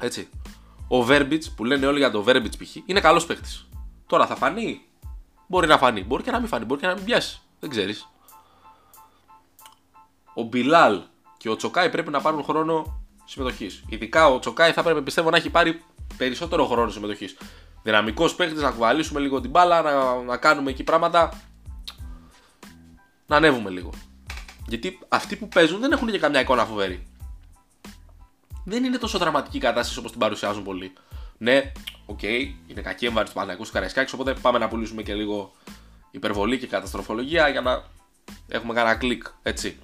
Έτσι. 0.00 0.28
Ο 0.88 1.06
Verbitz, 1.08 1.42
που 1.56 1.64
λένε 1.64 1.86
όλοι 1.86 1.98
για 1.98 2.10
το 2.10 2.24
Verbitz 2.26 2.58
π.χ., 2.58 2.76
είναι 2.84 3.00
καλός 3.00 3.26
παίχτη. 3.26 3.48
Τώρα 4.06 4.26
θα 4.26 4.36
φανεί. 4.36 4.80
Μπορεί 5.46 5.66
να 5.66 5.78
φανεί. 5.78 6.04
Μπορεί 6.04 6.22
και 6.22 6.30
να 6.30 6.38
μην 6.38 6.48
φανεί. 6.48 6.64
Μπορεί 6.64 6.80
και 6.80 6.86
να 6.86 6.94
μην 6.94 7.04
πιάσει. 7.04 7.40
Δεν 7.60 7.70
ξέρεις. 7.70 8.08
Ο 10.34 10.42
Μπιλάλ 10.42 11.02
και 11.36 11.50
ο 11.50 11.56
Τσοκάι 11.56 11.90
πρέπει 11.90 12.10
να 12.10 12.20
πάρουν 12.20 12.42
χρόνο 12.42 13.00
συμμετοχής. 13.24 13.84
Ειδικά 13.88 14.28
ο 14.28 14.38
Τσοκάι 14.38 14.72
θα 14.72 14.82
πρέπει 14.82 15.02
πιστεύω 15.02 15.30
να 15.30 15.36
έχει 15.36 15.50
πάρει 15.50 15.82
περισσότερο 16.16 16.66
χρόνο 16.66 16.90
συμμετοχής. 16.90 17.36
Δυναμικός 17.82 18.34
παίχτη, 18.34 18.60
να 18.60 18.70
κουβαλήσουμε 18.70 19.20
λίγο 19.20 19.40
την 19.40 19.50
μπάλα, 19.50 19.82
να, 19.82 20.22
να 20.22 20.36
κάνουμε 20.36 20.70
εκεί 20.70 20.84
πράγματα. 20.84 21.42
Να 23.26 23.36
ανέβουμε 23.36 23.70
λίγο. 23.70 23.90
Γιατί 24.66 24.98
αυτοί 25.08 25.36
που 25.36 25.48
παίζουν 25.48 25.80
δεν 25.80 25.92
έχουν 25.92 26.10
και 26.10 26.18
καμιά 26.18 26.40
εικόνα 26.40 26.64
φοβερή. 26.64 27.06
Δεν 28.64 28.84
είναι 28.84 28.98
τόσο 28.98 29.18
δραματική 29.18 29.58
κατάσταση 29.58 29.98
όπως 29.98 30.10
την 30.10 30.20
παρουσιάζουν 30.20 30.62
πολλοί. 30.62 30.92
Ναι, 31.38 31.72
OK, 32.06 32.18
okay, 32.22 32.52
είναι 32.66 32.80
κακή 32.80 33.06
εμφάνιση 33.06 33.34
του 33.34 33.40
Παναθηναϊκού 33.40 33.66
Καραϊσκάκης, 33.72 34.12
οπότε 34.12 34.34
πάμε 34.34 34.58
να 34.58 34.68
πουλήσουμε 34.68 35.02
και 35.02 35.14
λίγο 35.14 35.52
υπερβολή 36.10 36.58
και 36.58 36.66
καταστροφολογία 36.66 37.48
για 37.48 37.60
να 37.60 37.84
έχουμε 38.48 38.74
κανένα 38.74 38.94
κλικ, 38.94 39.26
έτσι. 39.42 39.78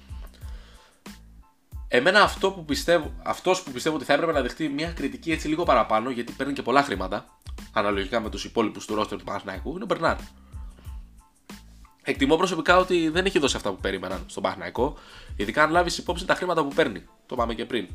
Εμένα 1.93 2.21
αυτό 2.21 2.51
που 2.51 2.65
πιστεύω, 2.65 3.11
αυτός 3.23 3.63
που 3.63 3.71
πιστεύω 3.71 3.95
ότι 3.95 4.05
θα 4.05 4.13
έπρεπε 4.13 4.31
να 4.31 4.41
δεχτεί 4.41 4.69
μια 4.69 4.91
κριτική 4.91 5.31
έτσι 5.31 5.47
λίγο 5.47 5.63
παραπάνω, 5.63 6.09
γιατί 6.09 6.31
παίρνει 6.31 6.53
και 6.53 6.61
πολλά 6.61 6.83
χρήματα, 6.83 7.25
αναλογικά 7.73 8.19
με 8.19 8.29
τους 8.29 8.45
υπόλοιπους 8.45 8.85
του 8.85 8.95
ρόστερ 8.95 9.17
του 9.17 9.23
Παναθηναϊκού, 9.23 9.71
είναι 9.71 9.83
ο 9.83 9.85
Μπερνάρ. 9.85 10.15
Εκτιμώ 12.03 12.35
προσωπικά 12.35 12.77
ότι 12.77 13.09
δεν 13.09 13.25
έχει 13.25 13.39
δώσει 13.39 13.55
αυτά 13.55 13.69
που 13.69 13.77
περίμεναν 13.81 14.23
στον 14.27 14.43
Παναθηναϊκό, 14.43 14.97
ειδικά 15.35 15.63
αν 15.63 15.71
λάβεις 15.71 15.97
υπόψη 15.97 16.25
τα 16.25 16.35
χρήματα 16.35 16.63
που 16.63 16.73
παίρνει. 16.75 16.99
Το 17.25 17.35
είπαμε 17.35 17.53
και 17.53 17.65
πριν. 17.65 17.87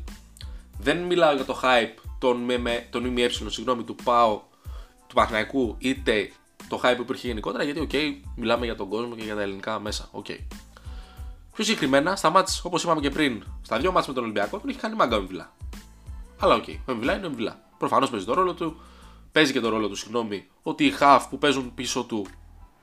Δεν 0.79 0.97
μιλάω 0.97 1.35
για 1.35 1.45
το 1.45 1.59
hype 1.63 2.01
των, 2.19 2.37
με, 2.37 2.87
των 2.89 3.05
ΜΜΕ, 3.07 3.29
συγγνώμη, 3.29 3.83
του 3.83 3.95
ΠΑΟ, 4.03 4.41
του 5.07 5.15
Παναθηναϊκού, 5.15 5.75
είτε 5.79 6.31
το 6.67 6.81
hype 6.83 6.93
που 6.95 7.01
υπήρχε 7.01 7.27
γενικότερα, 7.27 7.63
γιατί, 7.63 7.79
OK, 7.79 7.89
okay, 7.93 8.15
μιλάμε 8.35 8.65
για 8.65 8.75
τον 8.75 8.89
κόσμο 8.89 9.15
και 9.15 9.23
για 9.23 9.35
τα 9.35 9.41
ελληνικά 9.41 9.79
μέσα. 9.79 10.09
OK. 10.11 10.25
Okay. 10.29 10.37
Πιο 11.57 11.65
συγκεκριμένα, 11.65 12.15
στα 12.15 12.29
ματς, 12.29 12.61
όπως 12.63 12.83
είπαμε 12.83 13.01
και 13.01 13.09
πριν, 13.09 13.43
στα 13.61 13.77
δύο 13.79 13.91
ματς 13.91 14.07
με 14.07 14.13
τον 14.13 14.23
Ολυμπιακό, 14.23 14.59
τον 14.59 14.69
έχει 14.69 14.79
κάνει 14.79 14.95
μάγκα 14.95 15.15
ο 15.15 15.19
Εμβιλά. 15.19 15.53
Αλλά 16.39 16.55
OK, 16.55 16.63
okay, 16.67 16.75
ο 16.85 16.91
Εμβιλά 16.91 17.13
είναι 17.13 17.25
ο 17.25 17.29
Εμβιλά. 17.29 17.59
Προφανώς 17.77 18.09
παίζει 18.09 18.25
τον 18.25 18.35
ρόλο 18.35 18.53
του, 18.53 18.81
παίζει 19.31 19.51
και 19.51 19.59
τον 19.59 19.69
ρόλο 19.69 19.87
του, 19.87 19.95
συγγνώμη, 19.95 20.47
ότι 20.63 20.85
οι 20.85 20.91
χαφ 20.91 21.27
που 21.27 21.37
παίζουν 21.37 21.73
πίσω 21.73 22.03
του, 22.03 22.25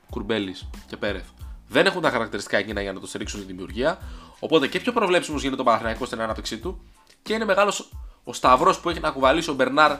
Κουρμπέλης 0.09 0.69
και 0.87 0.97
Πέρεθ, 0.97 1.25
δεν 1.67 1.85
έχουν 1.85 2.01
τα 2.01 2.09
χαρακτηριστικά 2.09 2.57
εκείνα 2.57 2.81
για 2.81 2.93
να 2.93 2.99
το 2.99 3.07
στηρίξουν 3.07 3.39
στη 3.39 3.47
δημιουργία. 3.47 3.99
Οπότε 4.39 4.67
και 4.67 4.79
πιο 4.79 4.91
προβλέψιμος 4.91 5.41
γίνεται 5.41 5.57
το 5.57 5.63
Παναθηναϊκός 5.63 6.07
στην 6.07 6.21
ανάπτυξή 6.21 6.57
του 6.57 6.81
και 7.21 7.33
είναι 7.33 7.45
μεγάλος 7.45 7.89
ο 8.23 8.33
σταυρός 8.33 8.79
που 8.79 8.89
έχει 8.89 8.99
να 8.99 9.11
κουβαλήσει 9.11 9.49
ο 9.49 9.53
Μπερνάρ 9.53 9.91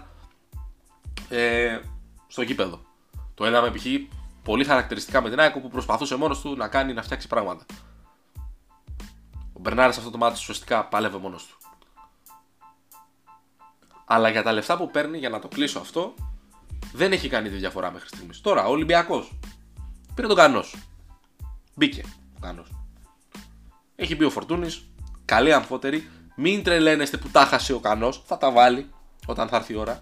ε, 1.30 1.80
στο 2.28 2.42
γήπεδο. 2.42 2.82
Το 3.34 3.48
είδαμε 3.48 3.72
π.χ. 3.72 3.86
πολύ 4.44 4.64
χαρακτηριστικά 4.64 5.22
με 5.22 5.30
την 5.30 5.40
ΑΕΚ 5.40 5.60
που 5.60 5.70
προσπαθούσε 5.70 6.16
μόνος 6.16 6.42
του 6.42 6.56
να 6.56 6.68
κάνει 6.68 6.94
να 6.94 7.02
φτιάξει 7.02 7.28
πράγματα. 7.28 7.66
Ο 9.66 9.68
Μπερνάρ 9.68 9.94
σε 9.94 10.00
αυτό 10.00 10.12
το 10.12 10.18
μάτι 10.18 10.34
ουσιαστικά 10.34 10.86
πάλευε 10.86 11.18
μόνος 11.18 11.46
του. 11.46 11.58
Αλλά 14.06 14.30
για 14.30 14.44
τα 14.44 14.52
λεφτά 14.52 14.78
που 14.78 14.92
παίρνει, 14.92 15.18
για 15.18 15.30
να 15.30 15.40
το 15.40 15.48
κλείσω 15.48 15.80
αυτό, 15.80 16.14
δεν 16.94 17.12
έχει 17.12 17.30
κάνει 17.30 17.50
τη 17.50 17.56
διαφορά 17.56 17.92
μέχρι 17.92 18.08
στιγμής. 18.08 18.42
Τώρα, 18.42 18.66
ο 18.66 18.72
Ολυμπιακός 18.72 19.38
πήρε 20.16 20.28
τον 20.28 20.36
Κανός. 20.36 20.76
Μπήκε 21.76 22.04
ο 22.36 22.40
Κανός. 22.40 22.72
Έχει 23.96 24.16
μπει 24.16 24.24
ο 24.24 24.30
Φορτούνης, 24.30 24.88
καλή 25.26 25.54
αμφότερη. 25.54 26.10
Μην 26.36 26.64
τρελαίνεστε 26.64 27.18
που 27.18 27.30
τα 27.30 27.46
χάσει 27.46 27.74
ο 27.74 27.80
Κανός, 27.80 28.24
θα 28.26 28.38
τα 28.38 28.52
βάλει 28.52 28.90
όταν 29.26 29.48
θα 29.48 29.56
έρθει 29.56 29.74
η 29.74 29.76
ώρα. 29.76 30.02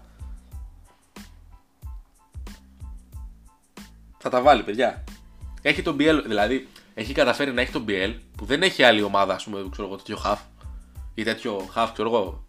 Θα 4.18 4.30
τα 4.30 4.42
βάλει, 4.42 4.62
παιδιά. 4.62 5.04
Έχει 5.62 5.82
τον 5.82 5.96
BL, 6.00 6.22
δηλαδή 6.26 6.68
έχει 6.94 7.12
καταφέρει 7.12 7.52
να 7.52 7.60
έχει 7.60 7.72
τον 7.72 7.84
BL 7.88 8.14
που 8.36 8.44
δεν 8.44 8.62
έχει 8.62 8.82
άλλη 8.82 9.02
ομάδα, 9.02 9.34
ας 9.34 9.44
πούμε, 9.44 9.68
ξέρω 9.70 9.86
εγώ, 9.86 9.96
τέτοιο 9.96 10.18
half 10.24 10.38
ή 11.14 11.22
τέτοιο 11.22 11.68
half, 11.74 11.88
ξέρω 11.92 12.08
εγώ. 12.08 12.44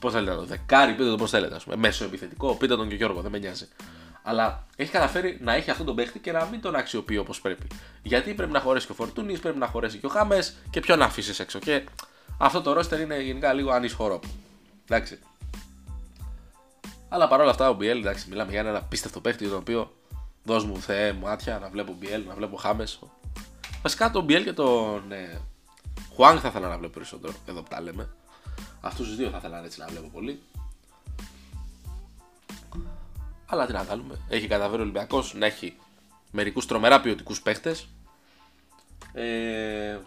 Πώς 0.00 0.12
θέλετε 0.12 0.30
να 0.30 0.36
το 0.36 0.44
δεκάρι, 0.44 0.92
πείτε 0.92 1.10
το 1.10 1.16
πώς 1.16 1.30
θέλετε, 1.30 1.54
ας 1.54 1.64
πούμε. 1.64 1.76
Μέσο 1.76 2.04
επιθετικό, 2.04 2.54
πείτε 2.54 2.76
τον 2.76 2.88
και 2.88 2.94
Γιώργο, 2.94 3.20
δεν 3.20 3.30
με 3.30 3.38
νοιάζει. 3.38 3.68
Αλλά 4.22 4.66
έχει 4.76 4.90
καταφέρει 4.90 5.38
να 5.40 5.54
έχει 5.54 5.70
αυτόν 5.70 5.86
τον 5.86 5.94
παίχτη 5.94 6.18
και 6.18 6.32
να 6.32 6.44
μην 6.44 6.60
τον 6.60 6.74
αξιοποιεί 6.74 7.16
όπως 7.20 7.40
πρέπει. 7.40 7.66
Γιατί 8.02 8.34
πρέπει 8.34 8.52
να 8.52 8.60
χωρέσει 8.60 8.86
και 8.86 8.92
ο 8.92 8.94
Φορτούνης, 8.94 9.38
πρέπει 9.38 9.58
να 9.58 9.66
χωρέσει 9.66 9.98
και 9.98 10.06
ο 10.06 10.08
Χάμε 10.08 10.38
και 10.70 10.80
ποιον 10.80 10.98
να 10.98 11.04
αφήσεις 11.04 11.40
έξω. 11.40 11.58
Και 11.58 11.84
αυτό 12.38 12.62
το 12.62 12.72
ρόστερ 12.72 13.00
είναι 13.00 13.22
γενικά 13.22 13.52
λίγο 13.52 13.70
ανισχωρό. 13.70 14.20
Εντάξει. 14.88 15.18
Αλλά 17.08 17.28
παρόλα 17.28 17.50
αυτά 17.50 17.68
ο 17.68 17.74
Μπιέλ, 17.74 17.98
εντάξει, 17.98 18.26
μιλάμε 18.28 18.50
για 18.50 18.60
ένα 18.60 18.78
απίστευτο 18.78 19.20
παίχτη 19.20 19.48
τον 19.48 19.58
οποίο 19.58 19.92
δώσ' 20.44 20.64
μου 20.64 20.76
θεέ 20.80 21.12
μου 21.12 21.28
άτια 21.28 21.58
να 21.58 21.68
βλέπω 21.68 21.94
Μπιέλ, 21.98 22.22
να 22.28 22.34
βλέπω 22.34 22.56
Χάμε. 22.56 22.84
Βασικά 23.82 24.10
τον 24.10 24.24
Μπιέλ 24.24 24.44
και 24.44 24.52
τον 24.52 25.12
ε, 25.12 25.40
Χουάνγκ 26.14 26.38
θα 26.42 26.48
ήθελα 26.48 26.68
να 26.68 26.78
βλέπω 26.78 26.92
περισσότερο, 26.92 27.32
εδώ 27.46 27.62
που 27.62 27.68
τα 27.68 27.80
λέμε. 27.80 28.08
Αυτούς 28.80 29.06
τους 29.06 29.16
δύο 29.16 29.30
θα 29.30 29.36
ήθελα 29.36 29.64
έτσι 29.64 29.80
να 29.80 29.86
βλέπω 29.86 30.08
πολύ. 30.08 30.42
Αλλά 33.46 33.66
τι 33.66 33.72
να 33.72 33.84
κάνουμε. 33.84 34.18
Έχει 34.28 34.46
καταφέρει 34.46 34.78
ο 34.78 34.82
Ολυμπιακός 34.82 35.34
να 35.34 35.46
έχει 35.46 35.76
μερικούς 36.30 36.66
τρομερά 36.66 37.00
ποιοτικούς 37.00 37.42
παίχτες. 37.42 37.88
Ε, 39.12 39.98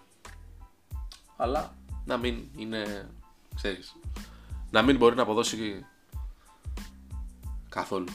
αλλά 1.37 1.73
να 2.05 2.17
μην 2.17 2.47
είναι. 2.57 3.09
ξέρεις, 3.55 3.95
να 4.71 4.81
μην 4.81 4.97
μπορεί 4.97 5.15
να 5.15 5.21
αποδώσει 5.21 5.85
καθόλου. 7.69 8.07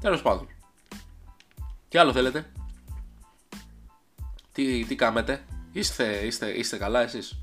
Τέλος 0.00 0.22
πάντων. 0.22 0.48
Τι 1.88 1.98
άλλο 1.98 2.12
θέλετε; 2.12 2.52
Τι, 4.58 4.84
τι 4.84 4.94
κάμετε; 4.94 5.44
Είστε, 5.72 6.26
είστε, 6.26 6.50
είστε 6.50 6.76
καλά 6.76 7.00
εσείς; 7.00 7.40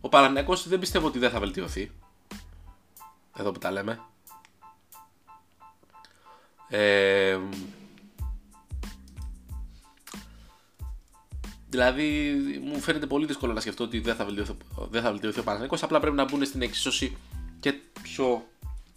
Ο 0.00 0.08
Παναθηναϊκός 0.08 0.68
δεν 0.68 0.78
πιστεύω 0.78 1.06
ότι 1.06 1.18
δεν 1.18 1.30
θα 1.30 1.38
βελτιωθεί. 1.38 1.90
Εδώ 3.38 3.52
που 3.52 3.58
τα 3.58 3.70
λέμε. 3.70 4.00
Ε, 6.68 7.38
δηλαδή 11.68 12.34
μου 12.64 12.80
φαίνεται 12.80 13.06
πολύ 13.06 13.26
δύσκολο 13.26 13.52
να 13.52 13.60
σκεφτώ 13.60 13.84
ότι 13.84 14.00
δεν 14.00 14.14
θα 14.14 14.24
βελτιωθεί, 14.24 14.56
δεν 14.90 15.02
θα 15.02 15.10
βελτιωθεί 15.10 15.38
ο 15.38 15.42
Παναθηναϊκός 15.42 15.82
απλά 15.82 16.00
πρέπει 16.00 16.16
να 16.16 16.24
μπουν 16.24 16.44
στην 16.44 16.62
εξίσωση 16.62 17.16
και 17.60 17.72
πιο 18.02 18.46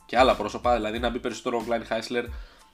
και 0.05 0.17
άλλα 0.17 0.35
πρόσωπα, 0.35 0.75
δηλαδή 0.75 0.99
να 0.99 1.09
μπει 1.09 1.19
περισσότερο 1.19 1.57
ο 1.57 1.63
Γκλάιν 1.63 1.85
Χάισλερ, 1.85 2.25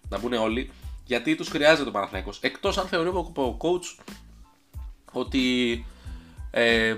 να 0.09 0.19
μπουν 0.19 0.33
όλοι, 0.33 0.71
γιατί 1.05 1.35
τους 1.35 1.47
χρειάζεται 1.47 1.89
ο 1.89 1.91
Παναθηναϊκός. 1.91 2.39
Εκτός 2.41 2.77
αν 2.77 2.87
θεωρεί 2.87 3.09
ο 3.09 3.57
coach 3.59 4.03
ότι 5.11 5.85
ε, 6.51 6.97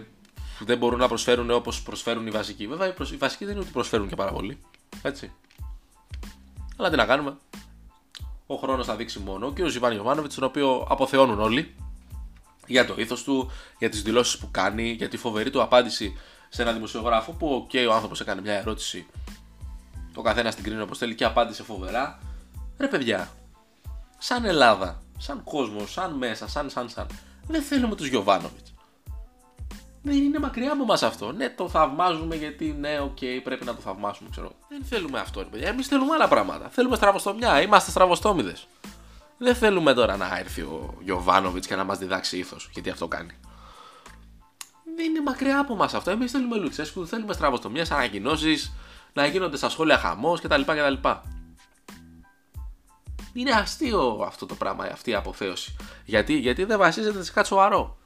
δεν 0.60 0.78
μπορούν 0.78 1.00
να 1.00 1.08
προσφέρουν 1.08 1.52
όπως 1.52 1.82
προσφέρουν 1.82 2.28
οι 2.28 2.32
βασικοί. 2.32 2.68
Βέβαια, 2.68 2.88
οι 3.12 3.16
βασικοί 3.16 3.46
δεν 3.46 3.54
είναι 3.54 3.64
ότι 3.64 3.72
προσφέρουν 3.72 4.08
και 4.08 4.16
πάρα 4.16 4.32
πολύ. 4.32 4.60
Έτσι. 5.02 5.32
Αλλά 6.78 6.90
τι 6.90 6.96
να 6.96 7.06
κάνουμε. 7.06 7.38
Ο 8.48 8.56
χρόνος 8.56 8.86
θα 8.86 8.96
δείξει 8.96 9.20
μόνο. 9.20 9.54
Και 9.54 9.64
ο 9.64 9.68
Ζιβάν 9.68 9.96
Ιωμάνοβιτ, 9.96 10.34
τον 10.34 10.44
οποίο 10.44 10.88
αποθεώνουν 10.90 11.40
όλοι 11.40 11.76
για 12.68 12.86
το 12.86 12.96
ήθος 12.98 13.24
του, 13.24 13.52
για 13.78 13.90
τις 13.90 14.02
δηλώσεις 14.02 14.38
που 14.38 14.52
κάνει, 14.52 14.90
για 14.90 15.10
τη 15.10 15.18
φοβερή 15.18 15.50
του 15.50 15.62
απάντηση 15.62 16.18
σε 16.50 16.62
ένα 16.62 16.72
δημοσιογράφο 16.72 17.32
που 17.32 17.66
και 17.70 17.86
ο 17.86 17.94
άνθρωπος 17.94 18.22
έκανε 18.22 18.42
μια 18.42 18.54
ερώτηση. 18.54 19.06
Ο 20.16 20.22
καθένας 20.22 20.56
την 20.56 20.64
κρίνει 20.64 20.82
όπως 20.82 20.98
θέλει 20.98 21.16
και 21.16 21.26
απάντησε 21.26 21.64
φοβερά. 21.64 22.20
Ρε 22.78 22.88
παιδιά, 22.88 23.32
σαν 24.26 24.46
Ελλάδα, 24.46 25.02
σαν 25.18 25.44
κόσμο, 25.44 25.86
σαν 25.88 26.14
μέσα, 26.14 26.48
σαν 26.48 26.70
σαν 26.70 26.90
σαν, 26.90 27.08
δεν 27.48 27.62
θέλουμε 27.62 27.96
τους 27.96 28.08
Γιοβάνοβιτς. 28.08 28.74
Δεν 30.02 30.16
είναι 30.16 30.40
μακριά 30.40 30.72
από 30.72 30.86
μας 30.86 31.04
αυτό. 31.04 31.32
Ναι, 31.32 31.50
το 31.50 31.70
θαυμάζουμε 31.70 32.36
γιατί 32.36 32.76
ναι, 32.80 33.00
OK, 33.00 33.18
okay, 33.22 33.40
πρέπει 33.44 33.66
να 33.66 33.76
το 33.76 33.82
θαυμάσουμε, 33.82 34.30
ξέρω. 34.30 34.52
Δεν 34.70 34.84
θέλουμε 34.84 35.20
αυτό, 35.20 35.42
ρε 35.42 35.48
παιδιά. 35.48 35.68
Εμείς 35.68 35.88
θέλουμε 35.88 36.14
άλλα 36.14 36.28
πράγματα. 36.28 36.70
Θέλουμε 36.70 36.96
στραβοστομιά. 36.96 37.62
Είμαστε 37.62 37.92
στραβοστόμιδες. 37.92 38.68
Δεν 39.38 39.56
θέλουμε 39.56 39.94
τώρα 39.94 40.18
να 40.18 40.38
έρθει 40.38 40.62
ο 40.62 40.94
Γιοβάνοβιτς 41.02 41.68
και 41.68 41.76
να 41.76 41.84
μας 41.84 41.98
διδάξει 41.98 42.38
ήθος, 42.38 42.70
γιατί 42.74 42.90
αυτό 42.90 43.08
κάνει. 43.08 43.40
Δεν 44.96 45.06
είναι 45.06 45.22
μακριά 45.22 45.60
από 45.60 45.76
μας 45.76 45.94
αυτό. 45.94 46.12
Εμείς 46.12 46.32
θέλουμε 46.32 46.58
Λουτσέσκου, 46.58 47.08
θέλουμε 47.08 47.34
στραβοστομιές, 47.34 47.92
ανακοινώσεις, 47.92 48.74
να 49.14 49.26
γίνονται 49.26 49.58
στα 49.58 49.70
σχόλια 49.70 49.98
χαμός 49.98 50.42
κτλ. 50.42 50.62
κτλ. 50.62 51.08
Είναι 53.38 53.52
αστείο 53.52 54.24
αυτό 54.26 54.46
το 54.46 54.56
πράγμα, 54.56 54.84
αυτή 54.84 55.10
η 55.10 55.14
αποθέωση. 55.16 55.76
Γιατί, 56.06 56.34
γιατί 56.34 56.64
δεν 56.64 56.78
βασίζεται 56.78 57.24
σε 57.24 57.32
κάτι 57.32 57.48
σοβαρό. 57.48 57.98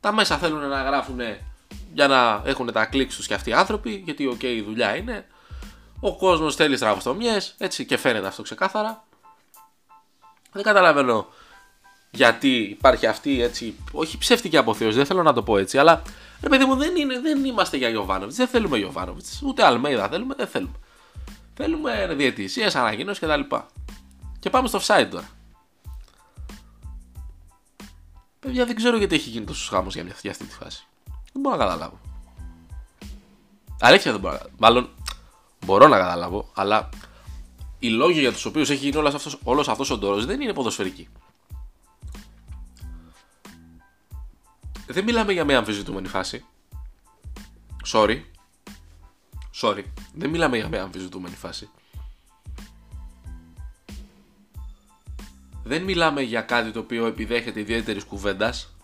Τα 0.00 0.12
μέσα 0.12 0.38
θέλουν 0.38 0.68
να 0.68 0.82
γράφουν 0.82 1.20
για 1.92 2.06
να 2.06 2.42
έχουν 2.44 2.72
τα 2.72 2.84
κλικ 2.84 3.14
τους 3.14 3.26
και 3.26 3.34
αυτοί 3.34 3.50
οι 3.50 3.52
άνθρωποι, 3.52 4.02
γιατί 4.04 4.26
οκ, 4.26 4.42
η 4.42 4.62
δουλειά 4.62 4.96
είναι. 4.96 5.26
Ο 6.00 6.16
κόσμος 6.16 6.54
θέλει 6.54 6.76
στραβοστομιές, 6.76 7.54
έτσι 7.58 7.86
και 7.86 7.96
φαίνεται 7.96 8.26
αυτό 8.26 8.42
ξεκάθαρα. 8.42 9.04
Δεν 10.52 10.62
καταλαβαίνω 10.62 11.26
γιατί 12.10 12.48
υπάρχει 12.48 13.06
αυτή 13.06 13.42
έτσι, 13.42 13.76
όχι 13.92 14.18
ψεύτικη 14.18 14.56
αποθέωση, 14.56 14.96
δεν 14.96 15.06
θέλω 15.06 15.22
να 15.22 15.32
το 15.32 15.42
πω 15.42 15.56
έτσι, 15.58 15.78
αλλά 15.78 16.02
ρε 16.42 16.48
παιδί 16.48 16.64
μου 16.64 16.76
δεν, 16.76 16.96
είναι, 16.96 17.20
δεν 17.20 17.44
είμαστε 17.44 17.76
για 17.76 17.88
Ιωβάνοβιτς, 17.88 18.36
δεν 18.36 18.48
θέλουμε 18.48 18.78
Ιωβάνοβιτς, 18.78 19.42
ούτε 19.42 19.64
Αλμέιδα 19.64 20.08
θέλουμε, 20.08 20.34
δεν 20.34 20.46
θέλουμε. 20.46 20.74
Θέλουμε 21.54 22.14
διαιτησίες, 22.14 22.74
ανακοίνωση 22.74 23.20
κτλ. 23.20 23.40
Και 24.38 24.50
πάμε 24.50 24.68
στο 24.68 24.78
offside 24.82 25.08
τώρα. 25.10 25.28
Παιδιά 28.40 28.66
δεν 28.66 28.76
ξέρω 28.76 28.96
γιατί 28.96 29.14
έχει 29.14 29.30
γίνει 29.30 29.46
τόσος 29.46 29.68
χάμο 29.68 29.88
για, 29.88 30.04
μια, 30.04 30.14
αυτή 30.30 30.44
τη 30.44 30.54
φάση. 30.54 30.86
Δεν 31.04 31.42
μπορώ 31.42 31.56
να 31.56 31.64
καταλάβω. 31.64 32.00
Αλήθεια 33.80 34.12
δεν 34.12 34.20
μπορώ 34.20 34.32
να 34.32 34.38
καταλάβω. 34.38 34.56
Μάλλον 34.58 34.88
μπορώ 35.64 35.88
να 35.88 35.98
καταλάβω, 35.98 36.50
αλλά 36.54 36.88
οι 37.78 37.88
λόγοι 37.88 38.20
για 38.20 38.32
τους 38.32 38.44
οποίους 38.44 38.70
έχει 38.70 38.84
γίνει 38.84 38.96
όλος 38.96 39.14
αυτός 39.14 39.38
όλος 39.44 39.68
αυτός 39.68 39.90
ο 39.90 39.98
ντόρος 39.98 40.26
δεν 40.26 40.40
είναι 40.40 40.52
ποδοσφαιρικοί. 40.52 41.08
Δεν 44.86 45.04
μιλάμε 45.04 45.32
για 45.32 45.44
μια 45.44 45.58
αμφισβητούμενη 45.58 46.08
φάση. 46.08 46.44
Sorry. 47.92 48.20
Sorry. 49.60 49.82
Δεν 50.14 50.30
μιλάμε 50.30 50.56
για 50.56 50.68
μια 50.68 50.82
αμφισβητούμενη 50.82 51.34
φάση. 51.34 51.68
Δεν 55.64 55.82
μιλάμε 55.82 56.22
για 56.22 56.40
κάτι 56.40 56.70
το 56.70 56.78
οποίο 56.78 57.06
επιδέχεται 57.06 57.60
ιδιαίτερης 57.60 58.04
κουβέντας. 58.04 58.74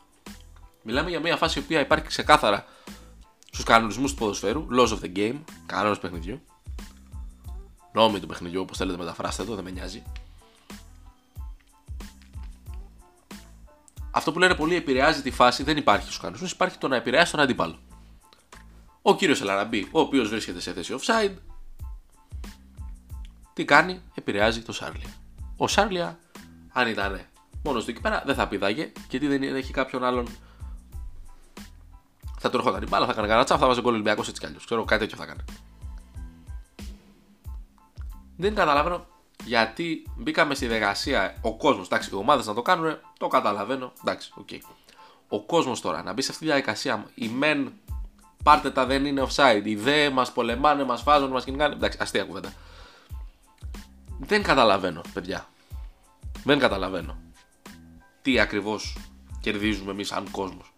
Μιλάμε 0.82 1.10
για 1.10 1.20
μια 1.20 1.36
φάση 1.36 1.58
η 1.58 1.62
οποία 1.62 1.80
υπάρχει 1.80 2.06
ξεκάθαρα 2.06 2.64
στους 3.50 3.64
κανονισμούς 3.64 4.12
του 4.12 4.18
ποδοσφαίρου. 4.18 4.66
Laws 4.70 4.88
of 4.88 5.00
the 5.00 5.16
game. 5.16 5.38
Κανόνα 5.66 5.96
παιχνιδιού. 5.96 6.40
Νόμοι 7.92 8.20
του 8.20 8.26
παιχνιδιού, 8.26 8.60
όπως 8.60 8.76
θέλετε 8.76 8.98
μεταφράστε 8.98 9.44
το, 9.44 9.54
δεν 9.54 9.64
με 9.64 9.70
νοιάζει. 9.70 10.02
Αυτό 14.10 14.32
που 14.32 14.38
λένε 14.38 14.54
πολλοί 14.54 14.74
επηρεάζει 14.74 15.22
τη 15.22 15.30
φάση 15.30 15.62
δεν 15.62 15.76
υπάρχει 15.76 16.02
στους 16.02 16.18
κανονισμούς. 16.18 16.52
Υπάρχει 16.52 16.78
το 16.78 16.88
να 16.88 16.96
επηρεάσει 16.96 17.30
τον 17.30 17.40
αντίπαλο. 17.40 17.78
Ο 19.02 19.16
κύριος 19.16 19.40
Ελαραμπή, 19.40 19.88
ο 19.90 20.00
οποίος 20.00 20.28
βρίσκεται 20.28 20.60
σε 20.60 20.72
θέση 20.72 20.94
offside, 21.00 21.34
τι 23.52 23.64
κάνει, 23.64 24.02
επηρεάζει 24.14 24.62
το 24.62 24.72
Σάρλια. 24.72 25.08
Ο 25.56 25.68
Σάρλια, 25.68 26.18
αν 26.72 26.88
ήταν 26.88 27.20
μόνος 27.62 27.84
του 27.84 27.90
εκεί 27.90 28.00
πέρα, 28.00 28.22
δεν 28.26 28.34
θα 28.34 28.48
πηδάγε, 28.48 28.92
γιατί 29.10 29.26
δεν 29.26 29.42
έχει 29.42 29.72
κάποιον 29.72 30.04
άλλον. 30.04 30.26
Θα 32.38 32.50
του 32.50 32.56
έρχονταν 32.56 32.82
η 32.82 32.86
μπάλα, 32.88 33.04
θα 33.06 33.12
έκανε 33.12 33.26
κανένα 33.26 33.44
τσαφ, 33.44 33.60
θα 33.60 33.66
βάζει 33.66 33.80
γκολ 33.80 33.92
Ολυμπιακός 33.92 34.28
έτσι 34.28 34.40
κι 34.40 34.46
αλλιώς. 34.46 34.64
Ξέρω 34.64 34.84
κάτι 34.84 35.00
τέτοιο 35.00 35.16
θα 35.16 35.26
κάνει. 35.26 35.40
Δεν 38.36 38.54
καταλαβαίνω 38.54 39.06
γιατί 39.44 40.06
μπήκαμε 40.16 40.54
στη 40.54 40.66
διαδικασία 40.66 41.36
ο 41.40 41.56
κόσμος. 41.56 41.86
Εντάξει, 41.86 42.10
οι 42.12 42.14
ομάδες 42.14 42.46
να 42.46 42.54
το 42.54 42.62
κάνουν, 42.62 42.98
το 43.18 43.28
καταλαβαίνω. 43.28 43.92
Εντάξει, 44.00 44.32
OK. 44.34 44.48
Okay. 44.50 44.58
Ο 45.28 45.42
κόσμος 45.42 45.80
τώρα 45.80 46.02
να 46.02 46.12
μπει 46.12 46.22
σε 46.22 46.30
αυτή 46.30 46.44
τη 46.44 46.50
διαδικασία, 46.50 47.10
οι 47.14 47.28
μεν 47.28 47.72
πάρτε 48.42 48.70
τα 48.70 48.86
δεν 48.86 49.04
είναι 49.04 49.26
οφσάιντ, 49.28 49.62
οι 49.64 49.76
δε 49.76 50.10
μας 50.10 50.32
πολεμάνε, 50.32 50.84
μας 50.84 51.02
σφάζουν, 51.02 51.30
μας 51.30 51.44
κυνηγάνε. 51.44 51.74
Εντάξει, 51.74 51.98
αστεία 52.00 52.24
κουβέντα. 52.24 52.52
Δεν 54.18 54.42
καταλαβαίνω, 54.42 55.00
παιδιά. 55.12 55.48
Δεν 56.44 56.58
καταλαβαίνω. 56.58 57.18
Τι 58.22 58.40
ακριβώς 58.40 58.96
κερδίζουμε 59.40 59.90
εμείς 59.90 60.08
σαν 60.08 60.30
κόσμος. 60.30 60.72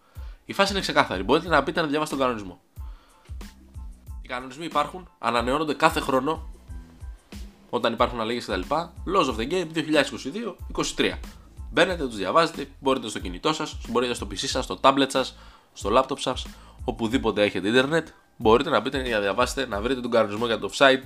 Η 0.45 0.53
φάση 0.53 0.71
είναι 0.71 0.81
ξεκάθαρη. 0.81 1.23
Μπορείτε 1.23 1.47
να 1.47 1.63
πείτε 1.63 1.81
να 1.81 1.87
διαβάσετε 1.87 2.17
τον 2.17 2.25
κανονισμό. 2.25 2.61
Οι 4.21 4.27
κανονισμοί 4.27 4.65
υπάρχουν, 4.65 5.09
ανανεώνονται 5.19 5.73
κάθε 5.73 5.99
χρόνο 5.99 6.49
όταν 7.69 7.93
υπάρχουν 7.93 8.19
αλλαγές 8.19 8.45
κτλ. 8.45 8.61
Laws 9.15 9.27
of 9.27 9.35
the 9.35 9.51
Game 9.51 9.67
2022-23. 10.95 11.19
Μπαίνετε, 11.71 12.07
τους 12.07 12.15
διαβάζετε, 12.15 12.69
μπορείτε 12.79 13.09
στο 13.09 13.19
κινητό 13.19 13.53
σας, 13.53 13.77
μπορείτε 13.89 14.13
στο 14.13 14.27
PC 14.31 14.37
σας, 14.37 14.63
στο 14.63 14.79
tablet 14.81 15.07
σας, 15.07 15.35
στο 15.73 15.89
laptop 15.93 16.19
σας, 16.19 16.45
οπουδήποτε 16.83 17.43
έχετε 17.43 17.67
ίντερνετ, 17.67 18.07
μπορείτε 18.37 18.69
να 18.69 18.79
μπείτε 18.79 19.09
να 19.09 19.19
διαβάσετε, 19.19 19.67
να 19.67 19.81
βρείτε 19.81 20.01
τον 20.01 20.11
κανονισμό 20.11 20.45
για 20.45 20.59
το 20.59 20.69
offside 20.73 21.01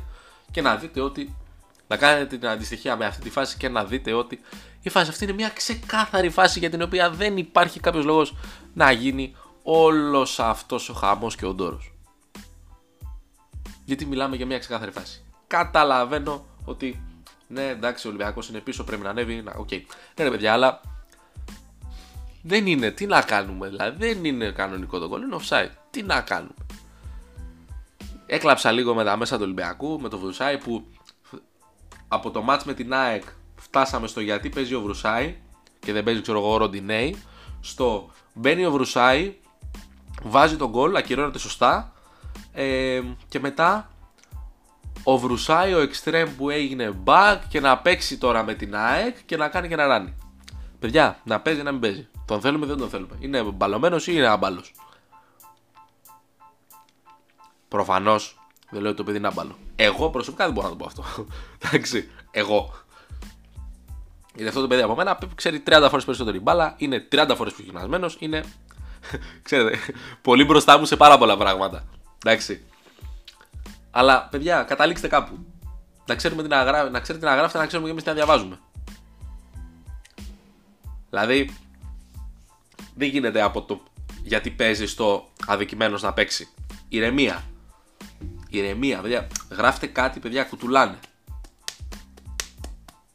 και 0.52 0.62
να 0.62 0.76
δείτε 0.76 1.02
ότι. 1.02 1.36
Να 1.90 1.98
κάνετε 1.98 2.38
την 2.38 2.48
αντιστοιχεία 2.48 2.96
με 2.96 3.06
αυτή 3.06 3.22
τη 3.22 3.30
φάση 3.30 3.58
και 3.58 3.70
να 3.70 3.86
δείτε 3.86 4.14
ότι 4.14 4.42
η 4.82 4.90
φάση 4.90 5.10
αυτή 5.10 5.24
είναι 5.24 5.34
μια 5.34 5.50
ξεκάθαρη 5.50 6.30
φάση 6.30 6.60
για 6.60 6.70
την 6.70 6.82
οποία 6.82 7.10
δεν 7.10 7.38
υπάρχει 7.38 7.80
κάποιος 7.80 8.06
λόγος 8.06 8.36
να 8.74 8.92
γίνει 8.92 9.36
όλος 9.64 10.40
αυτός 10.40 10.90
ο 10.90 10.94
χαμός 10.94 11.36
και 11.36 11.46
ο 11.46 11.54
ντόρος. 11.54 11.94
Γιατί 13.86 14.06
μιλάμε 14.06 14.36
για 14.36 14.46
μια 14.46 14.60
ξεκάθαρη 14.60 14.92
φάση. 14.92 15.24
Καταλαβαίνω 15.48 16.46
ότι 16.66 17.02
ναι, 17.48 17.68
εντάξει, 17.68 18.08
ο 18.08 18.10
Ολυμπιακός 18.10 18.50
είναι 18.50 18.60
πίσω, 18.60 18.84
πρέπει 18.84 19.04
να 19.04 19.10
ανέβει. 19.10 19.42
Να, 19.42 19.54
okay. 19.60 19.82
Ναι, 20.16 20.24
ρε 20.24 20.30
παιδιά, 20.30 20.54
αλλά 20.54 20.82
δεν 22.48 22.68
είναι. 22.68 22.92
Τι 22.92 23.06
να 23.06 23.22
κάνουμε, 23.22 23.68
δηλαδή 23.68 24.08
δεν 24.08 24.26
είναι 24.26 24.52
κανονικό 24.52 25.00
το 25.00 25.08
γκολ, 25.08 25.22
είναι 25.22 25.38
offside. 25.42 25.70
Τι 25.90 26.04
να 26.04 26.22
κάνουμε. 26.22 26.54
Έκλαψα 28.26 28.72
λίγο 28.72 28.94
με 28.94 29.04
τα 29.04 29.18
μέσα 29.18 29.36
του 29.36 29.44
Ολυμπιακού, 29.44 30.00
με 30.02 30.10
το 30.10 30.18
Βρουσάη 30.20 30.58
που 30.58 30.88
από 32.08 32.32
το 32.32 32.42
μάτς 32.42 32.64
με 32.64 32.74
την 32.74 32.94
ΑΕΚ 32.94 33.24
φτάσαμε 33.56 34.08
στο 34.08 34.22
γιατί 34.22 34.50
παίζει 34.50 34.74
ο 34.74 34.82
Βρουσάη 34.82 35.36
και 35.80 35.94
δεν 35.94 36.04
παίζει 36.04 36.22
ξέρω 36.22 36.40
εγώ 36.40 36.54
ο 36.54 36.58
Ροντινέη 36.58 37.16
στο 37.60 38.10
μπαίνει 38.34 38.66
ο 38.66 38.72
Βρουσάη 38.72 39.36
βάζει 40.24 40.56
τον 40.56 40.70
γκολ, 40.70 40.96
ακυρώνεται 40.96 41.40
σωστά 41.40 41.94
ε, 42.54 43.02
και 43.28 43.40
μετά 43.40 43.92
ο 45.04 45.18
Βρουσάη 45.18 45.74
ο 45.74 45.80
εξτρέμ 45.80 46.36
που 46.36 46.50
έγινε 46.50 46.92
back 47.04 47.38
και 47.50 47.60
να 47.60 47.78
παίξει 47.78 48.18
τώρα 48.18 48.44
με 48.44 48.54
την 48.54 48.76
ΑΕΚ 48.76 49.18
και 49.26 49.38
να 49.38 49.48
κάνει 49.48 49.68
και 49.68 49.76
να 49.76 49.86
ράνει. 49.86 50.14
Παιδιά, 50.80 51.20
να 51.24 51.40
παίζει 51.40 51.62
να 51.62 51.72
μην 51.72 51.82
παίζει. 51.82 52.08
Τον 52.28 52.42
θέλουμε 52.42 52.66
ή 52.66 52.68
δεν 52.68 52.78
τον 52.78 52.90
θέλουμε. 52.90 53.16
Είναι 53.20 53.42
μπαλωμένος 53.42 54.08
ή 54.08 54.12
είναι 54.16 54.28
αμπάλο. 54.28 54.62
Προφανώς 57.68 58.40
δεν 58.70 58.82
λέω 58.82 58.90
ότι 58.90 58.98
το 58.98 59.04
παιδί 59.04 59.18
είναι 59.18 59.28
άμπαλο. 59.28 59.58
Εγώ 59.76 60.10
προσωπικά 60.10 60.46
δεν 60.46 60.54
μπορώ 60.54 60.68
να 60.70 60.76
το 60.76 60.80
πω 60.80 60.86
αυτό. 60.86 61.26
Εντάξει, 61.66 62.10
εγώ. 62.32 62.74
Γιατί 64.34 64.48
αυτό 64.48 64.62
το 64.62 64.68
παιδί 64.68 64.82
από 64.82 64.96
μένα 64.96 65.18
ξέρει 65.36 65.64
30 65.68 65.88
φορές 65.90 66.06
περισσότερη 66.06 66.40
μπάλα, 66.40 66.74
είναι 66.78 67.08
30 67.12 67.32
φορές 67.36 67.54
πιο 67.54 67.64
γυμνασμένος, 67.64 68.16
είναι. 68.20 68.44
ξέρετε, 69.44 69.78
πολύ 70.22 70.46
μπροστά 70.46 70.78
μου 70.78 70.86
σε 70.86 70.96
πάρα 70.96 71.18
πολλά 71.18 71.38
πράγματα. 71.38 71.84
Εντάξει. 72.26 72.66
Αλλά 73.92 74.28
παιδιά, 74.32 74.64
καταλήξτε 74.64 75.08
κάπου. 75.08 75.46
Να 76.06 76.16
ξέρουμε 76.16 76.42
τι 76.42 76.48
να, 76.48 76.64
γρά... 76.64 76.90
να 76.90 77.00
ξέρετε 77.00 77.26
τι 77.26 77.32
να 77.32 77.38
γράφετε, 77.38 77.58
να 77.58 77.66
ξέρουμε 77.66 77.88
και 77.88 77.94
εμείς 77.94 78.04
τι 78.04 78.10
να 78.10 78.16
διαβάζουμε. 78.16 78.60
Δηλαδή, 81.10 81.56
δεν 82.98 83.10
γίνεται 83.10 83.42
από 83.42 83.62
το 83.62 83.82
γιατί 84.24 84.50
παίζεις 84.50 84.96
το 84.96 85.28
αδικημένος 85.46 86.02
να 86.02 86.14
παίξει. 86.14 86.48
Ηρεμία. 86.90 87.44
Ηρεμία, 88.50 89.02
παιδιά. 89.02 89.28
Γράφτε 89.50 89.88
κάτι, 89.88 90.20
παιδιά, 90.20 90.44
κουτουλάνε. 90.44 91.00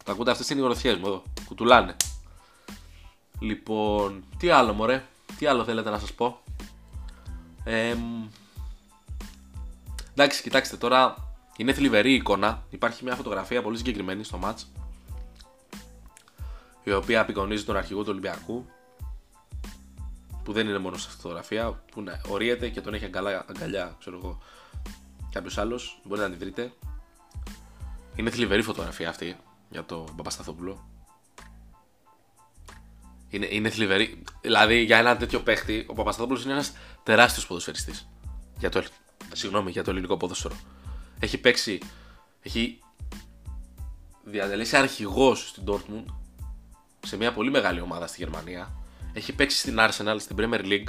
Τα 0.05 0.13
ακούτε, 0.13 0.31
αυτές 0.31 0.51
είναι 0.51 0.61
οι 0.61 0.63
γροθιές 0.63 0.97
μου 0.97 1.07
εδώ. 1.07 1.23
Κουτουλάνε. 1.45 1.97
Λοιπόν, 3.39 4.25
τι 4.39 4.49
άλλο, 4.51 4.73
μωρέ; 4.73 5.05
Τι 5.39 5.47
άλλο 5.47 5.65
θέλετε 5.65 5.91
να 5.91 5.99
σας 5.99 6.13
πω; 6.13 6.43
Ε, 7.65 7.97
εντάξει, 10.11 10.43
κοιτάξτε 10.43 10.77
τώρα. 10.77 11.15
Είναι 11.57 11.73
θλιβερή 11.73 12.15
εικόνα. 12.15 12.65
Υπάρχει 12.71 13.05
μια 13.05 13.15
φωτογραφία 13.15 13.63
πολύ 13.63 13.77
συγκεκριμένη 13.77 14.25
στο 14.25 14.39
match. 14.43 14.63
Η 16.85 16.93
οποία 16.93 17.21
απεικονίζει 17.21 17.65
τον 17.65 17.77
αρχηγό 17.77 18.03
του 18.03 18.09
Ολυμπιακού. 18.11 18.67
Που 20.43 20.53
δεν 20.53 20.69
είναι 20.69 20.79
μόνο 20.79 20.97
σε 20.97 21.09
φωτογραφία. 21.09 21.83
Που 21.91 22.03
ναι, 22.03 22.21
ορίεται 22.29 22.69
και 22.69 22.81
τον 22.81 22.95
έχει 22.95 23.05
αγκαλιά, 23.05 23.45
αγκαλιά 23.49 23.97
ξέρω 23.99 24.17
εγώ, 24.17 24.39
κάποιος 25.33 25.59
άλλος. 25.59 26.01
Μπορείτε 26.05 26.27
να 26.27 26.33
τη 26.33 26.39
βρείτε. 26.39 26.73
Είναι 28.15 28.31
θλιβερή 28.31 28.63
φωτογραφία 28.63 29.09
αυτή 29.09 29.37
για 29.71 29.85
το 29.85 30.05
Παπασταθόπουλο. 30.17 30.89
Είναι, 33.29 33.47
είναι 33.51 33.71
θλιβερή. 33.71 34.23
Δηλαδή 34.41 34.83
για 34.83 34.99
ένα 34.99 35.17
τέτοιο 35.17 35.41
παίχτη, 35.41 35.87
ο 35.89 35.95
Παπασταθόπουλος 35.95 36.45
είναι 36.45 36.53
ένας 36.53 36.73
τεράστιος 37.03 37.47
ποδοσφαιριστής. 37.47 38.09
Για 38.59 38.69
το, 38.69 38.83
συγγνώμη, 39.33 39.71
για 39.71 39.85
το 39.85 39.91
ελληνικό 39.91 40.17
ποδόσφαιρο. 40.17 40.57
Έχει 41.19 41.39
παίξει. 41.39 41.81
Έχει 42.43 42.79
διατελέσει 44.25 44.77
αρχηγός 44.77 45.49
στην 45.49 45.63
Dortmund 45.67 46.05
σε 47.07 47.17
μια 47.17 47.33
πολύ 47.33 47.51
μεγάλη 47.51 47.81
ομάδα 47.81 48.07
στη 48.07 48.17
Γερμανία. 48.19 48.82
Έχει 49.13 49.35
παίξει 49.35 49.57
στην 49.59 49.77
Arsenal, 49.79 50.17
στην 50.19 50.37
Premier 50.39 50.65
League, 50.65 50.87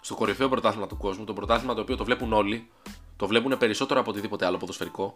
στο 0.00 0.14
κορυφαίο 0.14 0.48
πρωτάθλημα 0.48 0.86
του 0.86 0.96
κόσμου. 0.96 1.24
Το 1.24 1.32
πρωτάθλημα 1.32 1.74
το 1.74 1.80
οποίο 1.80 1.96
το 1.96 2.04
βλέπουν 2.04 2.32
όλοι. 2.32 2.70
Το 3.16 3.26
βλέπουν 3.26 3.58
περισσότερο 3.58 4.00
από 4.00 4.10
οτιδήποτε 4.10 4.46
άλλο 4.46 4.56
ποδοσφαιρικό. 4.56 5.14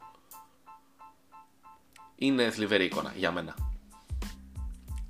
Είναι 2.16 2.50
θλιβερή 2.50 2.84
εικόνα 2.84 3.12
για 3.16 3.32
μένα. 3.32 3.54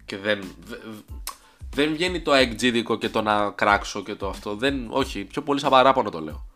Και 0.04 0.18
δεν, 0.18 0.44
δεν 1.70 1.92
βγαίνει 1.92 2.22
το 2.22 2.32
αεκτζίδικο 2.32 2.98
και 2.98 3.08
το 3.08 3.22
να 3.22 3.50
κράξω 3.50 4.02
και 4.02 4.14
το 4.14 4.28
αυτό. 4.28 4.56
Δεν, 4.56 4.86
όχι, 4.90 5.24
πιο 5.24 5.42
πολύ 5.42 5.60
σαν 5.60 5.70
παράπονο 5.70 6.10
το 6.10 6.20
λέω. 6.20 6.46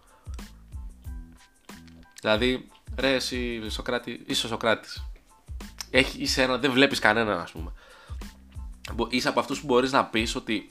Δηλαδή, 2.20 2.68
ρε 2.96 3.14
εσύ 3.14 3.70
Σοκράτη, 3.70 4.22
είσαι 4.26 4.46
ο 4.46 4.48
Σοκράτης. 4.48 5.04
Έχει, 5.90 6.22
είσαι 6.22 6.42
ένα, 6.42 6.58
δεν 6.58 6.72
βλέπεις 6.72 6.98
κανέναν 6.98 7.40
ας 7.40 7.50
πούμε. 7.50 7.72
Είσαι 9.08 9.28
από 9.28 9.40
αυτούς 9.40 9.60
που 9.60 9.66
μπορείς 9.66 9.92
να 9.92 10.04
πεις 10.04 10.34
ότι 10.34 10.68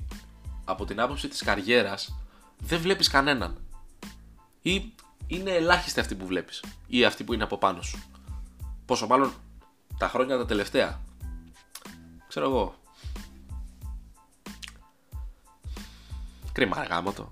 από 0.66 0.86
την 0.86 1.00
άποψη 1.00 1.28
της 1.28 1.44
καριέρας 1.44 2.16
δεν 2.58 2.80
βλέπεις 2.80 3.08
κανέναν. 3.08 3.58
Ή 4.62 4.94
είναι 5.28 5.52
ελάχιστοι 5.52 6.00
αυτοί 6.00 6.16
που 6.16 6.26
βλέπεις. 6.26 6.64
Ή 6.88 7.06
αυτοί 7.06 7.24
που 7.24 7.34
είναι 7.34 7.44
από 7.44 7.58
πάνω 7.58 7.82
σου. 7.82 8.04
Πόσο 8.86 9.08
μάλλον 9.08 9.34
τα 9.98 10.08
χρόνια 10.08 10.38
τα 10.38 10.46
τελευταία. 10.46 11.00
Ξέρω 12.28 12.46
εγώ. 12.46 12.76
Κρίμα, 16.52 16.84
γαμώτο. 16.84 17.32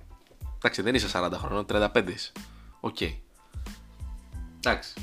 Εντάξει, 0.58 0.82
δεν 0.82 0.96
είσαι 0.96 1.08
40 1.14 1.32
χρονών, 1.34 1.66
35 1.70 2.04
είσαι. 2.08 2.32
OK. 2.80 2.96
Okay. 3.00 3.16
Εντάξει. 4.58 4.94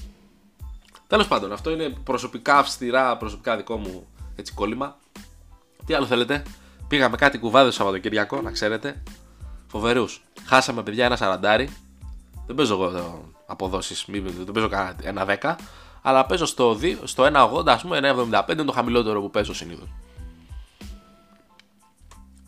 Τέλος 1.07 1.29
πάντων, 1.29 1.53
αυτό 1.53 1.70
είναι 1.70 1.88
προσωπικά 1.88 2.59
αυστηρά, 2.59 3.16
προσωπικά 3.16 3.57
δικό 3.57 3.77
μου 3.77 4.07
έτσι 4.37 4.53
κόλλημα. 4.53 4.99
Τι 5.87 5.94
άλλο 5.94 6.07
θέλετε; 6.07 6.42
Πήγαμε 6.88 7.16
κάτι 7.16 7.38
κουβάδες 7.38 7.77
το 7.77 7.83
Σαββατοκύριακο, 7.83 8.40
να 8.40 8.51
ξέρετε. 8.51 9.03
Φοβερούς. 9.66 10.25
Χάσαμε 10.44 10.83
παιδιά 10.83 11.05
ένα 11.05 11.16
σαραντάρι. 11.16 11.70
Δεν 12.47 12.57
παίζω 12.57 12.75
εγώ 12.75 13.20
αποδόσεις, 13.47 14.05
δεν 14.09 14.53
παίζω 14.53 14.68
κανένα 14.68 14.97
ένα 15.03 15.25
10. 15.42 15.57
Αλλά 16.03 16.27
παίζω 16.27 16.47
στο, 16.47 16.79
στο 17.05 17.25
1,80 17.25 17.66
ας 17.66 17.83
πούμε, 17.83 18.01
1,75 18.31 18.49
είναι 18.53 18.64
το 18.64 18.73
χαμηλότερο 18.73 19.20
που 19.20 19.31
παίζω 19.31 19.55
συνήθως. 19.55 19.88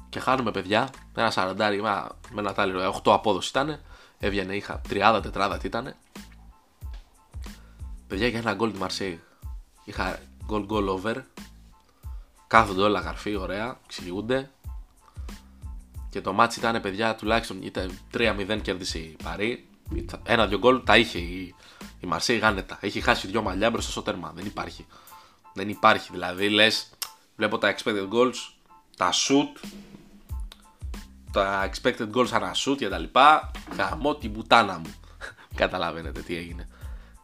Και 0.08 0.20
χάνουμε 0.20 0.50
παιδιά, 0.50 0.88
ένα 1.14 1.30
σαραντάρι 1.30 1.82
με 1.82 2.38
ένα 2.38 2.52
τάλιρο, 2.52 3.00
8 3.04 3.12
απόδοση 3.12 3.48
ήταν. 3.48 3.80
Έβγαινε, 4.18 4.54
είχα 4.54 4.80
30 4.90 5.20
τετράδα 5.22 5.58
τι 5.58 5.66
ήταν. 5.66 5.94
Παιδιά 8.06 8.28
για 8.28 8.38
ένα 8.38 8.54
γκολ 8.54 8.72
τη 8.72 8.78
Μαρσέη. 8.78 9.20
Είχα 9.84 10.18
γκολ 10.46 10.64
γκολ 10.64 10.88
over. 10.88 11.16
Κάθονται 12.46 12.82
όλα 12.82 13.00
καρφί, 13.00 13.36
ωραία, 13.36 13.78
εξηγούνται. 13.84 14.50
Και 16.10 16.20
το 16.20 16.32
μάτσι 16.32 16.58
ήταν 16.58 16.80
παιδιά 16.80 17.14
τουλάχιστον 17.14 17.62
ήταν 17.62 17.98
3-0 18.14 18.58
κέρδισε 18.62 18.98
η 18.98 19.16
Παρή. 19.22 19.68
Ένα-δυο 20.22 20.58
γκολ 20.58 20.82
τα 20.84 20.96
είχε 20.96 21.18
η, 21.18 21.54
η 22.00 22.06
Μαρσέη 22.06 22.38
γάνετα. 22.38 22.78
Έχει 22.80 23.00
χάσει 23.00 23.26
δυο 23.26 23.42
μαλλιά 23.42 23.70
μπροστά 23.70 23.90
στο 23.90 24.02
τέρμα. 24.02 24.32
Δεν 24.34 24.46
υπάρχει. 24.46 24.86
Δεν 25.54 25.68
υπάρχει. 25.68 26.08
Δηλαδή 26.12 26.48
λες, 26.48 26.90
βλέπω 27.36 27.58
τα 27.58 27.74
expected 27.76 28.08
goals, 28.12 28.34
τα 28.96 29.12
shoot, 29.12 29.68
τα 31.32 31.70
expected 31.70 32.10
goals 32.14 32.28
ανά 32.32 32.54
shoot 32.54 32.76
και 32.76 32.88
τα 32.88 32.98
λοιπά. 32.98 33.50
Γαμώ 33.76 34.14
την 34.14 34.32
πουτάνα 34.32 34.78
μου. 34.78 34.94
Καταλαβαίνετε 35.54 36.20
τι 36.20 36.36
έγινε. 36.36 36.68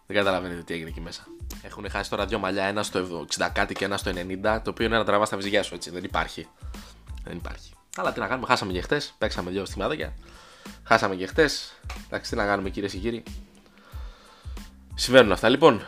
Δεν 0.07 0.17
καταλαβαίνετε 0.17 0.63
τι 0.63 0.75
έγινε 0.75 0.89
εκεί 0.89 1.01
μέσα. 1.01 1.27
Έχουν 1.63 1.91
χάσει 1.91 2.11
τώρα 2.11 2.27
δύο 2.27 2.39
μαλλιά, 2.39 2.65
ένα 2.65 2.83
στο 2.83 3.27
60 3.39 3.49
κάτι 3.53 3.75
και 3.75 3.85
ένα 3.85 3.97
στο 3.97 4.11
90, 4.11 4.61
το 4.65 4.71
οποίο 4.71 4.87
είναι 4.87 4.97
να 4.97 5.05
τραβά 5.05 5.27
τα 5.27 5.37
βυζιά 5.37 5.63
σου 5.63 5.75
έτσι. 5.75 5.91
Δεν 5.91 6.05
υπάρχει. 6.05 6.49
Δεν 7.25 7.37
υπάρχει. 7.37 7.73
Αλλά 7.97 8.13
τι 8.13 8.21
να 8.21 8.27
κάνουμε, 8.27 8.47
χάσαμε 8.47 8.73
και 8.73 8.81
χτες. 8.81 9.15
Παίξαμε 9.19 9.51
δύο 9.51 9.65
στιγμάτια. 9.65 10.13
Χάσαμε 10.85 11.15
και 11.15 11.27
χτες. 11.27 11.73
Εντάξει, 12.07 12.31
τι 12.31 12.37
να 12.37 12.47
κάνουμε 12.47 12.71
κυρίε 12.71 12.89
και 12.89 12.99
κύριοι. 12.99 13.23
Συμβαίνουν 14.95 15.33
αυτά. 15.33 15.49
Λοιπόν, 15.49 15.85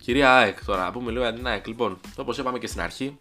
κυρία 0.00 0.36
ΑΕΚ 0.36 0.64
τώρα, 0.64 0.82
να 0.82 0.92
πούμε 0.92 1.10
λίγο 1.10 1.22
για 1.22 1.34
την 1.34 1.46
ΑΕΚ. 1.46 1.66
Λοιπόν, 1.66 2.00
όπως 2.16 2.38
είπαμε 2.38 2.58
και 2.58 2.66
στην 2.66 2.80
αρχή, 2.80 3.18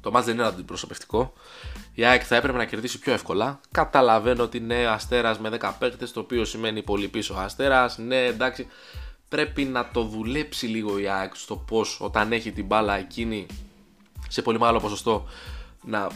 το 0.00 0.10
μάτς 0.10 0.26
δεν 0.26 0.34
είναι 0.34 0.46
αντιπροσωπευτικό. 0.46 1.32
Η 1.94 2.04
ΑΕΚ 2.04 2.22
θα 2.26 2.36
έπρεπε 2.36 2.58
να 2.58 2.64
κερδίσει 2.64 2.98
πιο 2.98 3.12
εύκολα. 3.12 3.60
Καταλαβαίνω 3.70 4.42
ότι 4.42 4.60
ναι, 4.60 4.86
αστέρας 4.86 5.38
με 5.38 5.48
10 5.60 5.72
παίκτες, 5.78 6.12
το 6.12 6.20
οποίο 6.20 6.44
σημαίνει 6.44 6.82
πολύ 6.82 7.08
πίσω 7.08 7.34
αστέρας. 7.34 7.98
Ναι, 7.98 8.24
εντάξει, 8.24 8.66
πρέπει 9.28 9.64
να 9.64 9.90
το 9.90 10.02
δουλέψει 10.02 10.66
λίγο 10.66 10.98
η 10.98 11.08
ΑΕΚ 11.08 11.34
στο 11.34 11.56
πώς 11.56 11.98
όταν 12.00 12.32
έχει 12.32 12.52
την 12.52 12.66
μπάλα 12.66 12.96
εκείνη 12.96 13.46
σε 14.28 14.42
πολύ 14.42 14.58
μεγάλο 14.58 14.80
ποσοστό 14.80 15.26
να 15.82 16.08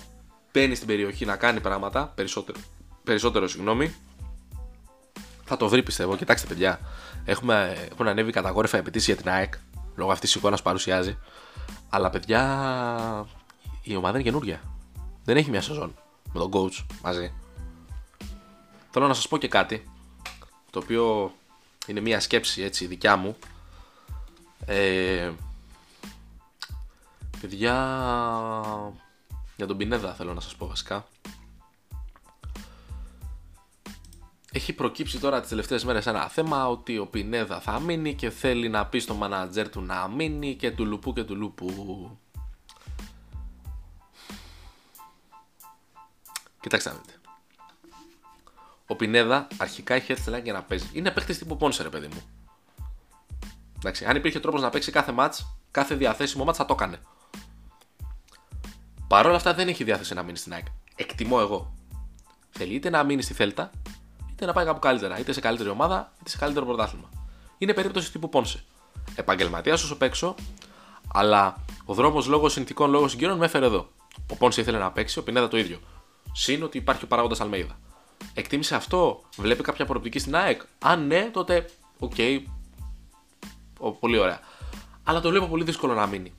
μπαίνει 0.53 0.75
στην 0.75 0.87
περιοχή 0.87 1.25
να 1.25 1.37
κάνει 1.37 1.61
πράγματα 1.61 2.13
περισσότερο, 2.15 2.59
περισσότερο 3.05 3.49
συγγνώμη 3.49 3.95
θα 5.45 5.57
το 5.57 5.69
βρει 5.69 5.83
πιστεύω. 5.83 6.17
Κοιτάξτε, 6.17 6.47
παιδιά, 6.47 6.81
έχουμε, 7.25 7.77
έχουν 7.93 8.09
ανέβει 8.09 8.33
καταγόρυφα 8.33 8.79
απαιτήσεις 8.79 9.07
για 9.07 9.17
την 9.17 9.29
ΑΕΚ 9.29 9.55
λόγω 9.95 10.11
αυτής 10.11 10.31
της 10.31 10.39
εικόνας 10.39 10.59
που 10.59 10.65
παρουσιάζει. 10.65 11.19
Αλλά, 11.91 12.11
παιδιά, 12.11 13.27
η 13.83 13.97
ομάδα 13.97 14.15
είναι 14.15 14.23
καινούργια. 14.23 14.61
Δεν 15.25 15.37
έχει 15.37 15.51
μια 15.51 15.61
σεζόν 15.63 15.95
με 16.33 16.41
τον 16.41 16.51
coach 16.53 16.85
μαζί. 17.03 17.33
Θέλω 18.91 19.07
να 19.07 19.15
σας 19.15 19.29
πω 19.29 19.39
και 19.39 19.49
κάτι 19.49 19.91
το 20.71 20.79
οποίο 20.79 21.33
είναι 21.87 22.01
μια 22.01 22.21
σκέψη 22.21 22.63
έτσι 22.63 22.87
δικιά 22.87 23.17
μου 23.17 23.37
Ε, 24.67 25.33
παιδιά, 27.41 27.75
για 29.57 29.67
τον 29.67 29.77
Πινέδα 29.77 30.15
θέλω 30.15 30.35
να 30.35 30.41
σας 30.41 30.57
πω 30.57 30.67
βασικά. 30.67 31.07
Έχει 34.53 34.73
προκύψει 34.73 35.19
τώρα 35.19 35.41
τις 35.41 35.49
τελευταίες 35.49 35.85
μέρες 35.85 36.07
ένα 36.07 36.29
θέμα 36.29 36.69
ότι 36.69 36.99
ο 36.99 37.07
Πινέδα 37.07 37.61
θα 37.61 37.81
μείνει 37.81 38.15
και 38.15 38.31
θέλει 38.31 38.69
να 38.69 38.87
πει 38.87 38.99
στο 38.99 39.15
μανατζέρ 39.15 39.69
του 39.69 39.81
να 39.81 40.09
μείνει 40.09 40.55
και 40.57 40.71
του 40.71 40.87
λουπού 40.87 41.13
και 41.13 41.25
του 41.25 41.37
λουπού. 41.37 42.19
Κοιτάξτε 46.61 46.91
να 46.91 46.97
δείτε. 46.97 47.22
Ο 48.93 48.97
Πινέδα 48.97 49.47
αρχικά 49.57 49.95
έχει 49.95 50.13
έρθει 50.13 50.41
για 50.41 50.53
να 50.53 50.63
παίζει. 50.63 50.91
Είναι 50.93 51.11
παίχτη 51.11 51.39
τύπου 51.39 51.57
Πόνσε, 51.57 51.83
ρε 51.83 51.89
παιδί 51.89 52.07
μου. 52.07 52.23
Εντάξει, 53.79 54.05
αν 54.05 54.17
υπήρχε 54.17 54.41
τρόπος 54.41 54.61
να 54.61 54.71
παίξει 54.71 54.91
κάθε 54.91 55.15
match, 55.19 55.33
κάθε 55.71 55.95
διαθέσιμο 55.95 56.45
match 56.49 56.55
θα 56.55 56.65
το 56.65 56.75
έκανε. 56.79 57.01
Παρ' 59.07 59.27
όλα 59.27 59.37
αυτά 59.37 59.55
δεν 59.55 59.69
έχει 59.69 59.85
διάθεση 59.85 60.15
να 60.15 60.23
μείνει 60.23 60.37
στην 60.37 60.53
ΑΕΚ. 60.53 60.67
Εκτιμώ 60.97 61.37
εγώ. 61.41 61.75
Θέλει 62.51 62.75
είτε 62.75 62.91
να 62.91 63.03
μείνει 63.03 63.23
στη 63.23 63.35
Θέλτα, 63.35 63.71
είτε 64.31 64.47
να 64.47 64.53
πάει 64.53 64.65
κάπου 64.65 64.79
καλύτερα. 64.79 65.19
Είτε 65.19 65.33
σε 65.33 65.41
καλύτερη 65.41 65.69
ομάδα, 65.69 66.13
είτε 66.21 66.31
σε 66.31 66.37
καλύτερο 66.37 66.67
πρωτάθλημα. 66.67 67.09
Είναι 67.59 67.75
περίπτωση 67.75 68.13
τύπου 68.13 68.29
Πόνσε. 68.29 68.65
Επαγγελματίας 69.15 69.83
όσο 69.83 69.97
παίξω, 69.97 70.35
αλλά 71.13 71.65
ο 71.85 71.95
δρόμος 71.95 72.27
λόγω 72.27 72.49
συνθηκών, 72.49 72.91
λόγω 72.91 73.09
συγκυριών 73.09 73.39
με 73.39 73.45
έφερε 73.45 73.67
εδώ. 73.67 73.89
Ο 74.31 74.37
Πόνσε 74.37 74.61
ήθελε 74.61 74.79
να 74.79 74.91
παίξει, 74.91 75.19
ο 75.19 75.23
Πινέδα 75.23 75.49
το 75.49 75.57
ίδιο. 75.59 75.81
Συν 76.33 76.63
ότι 76.63 76.79
υπάρχει 76.79 77.05
ο 77.05 77.07
παράγοντας 77.07 77.41
Αλμέιδα. 77.41 77.79
Εκτίμησε 78.35 78.75
αυτό, 78.75 79.23
βλέπει 79.37 79.63
κάποια 79.63 79.87
προοπτική 79.87 80.19
στην 80.19 80.37
ΑΕΚ; 80.37 80.63
Αν 80.79 81.07
ναι, 81.07 81.31
τότε 81.33 81.71
OK. 81.99 82.13
Okay, 82.17 82.43
πολύ 84.01 84.19
ωραία. 84.19 84.41
Αλλά 85.05 85.21
το 85.21 85.29
βλέπω 85.29 85.47
πολύ 85.47 85.65
δύσκολο 85.65 85.95
να 85.95 86.07
μείνει. 86.07 86.33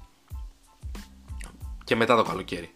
Και 1.84 1.96
μετά 1.96 2.16
το 2.16 2.24
καλοκαίρι. 2.24 2.74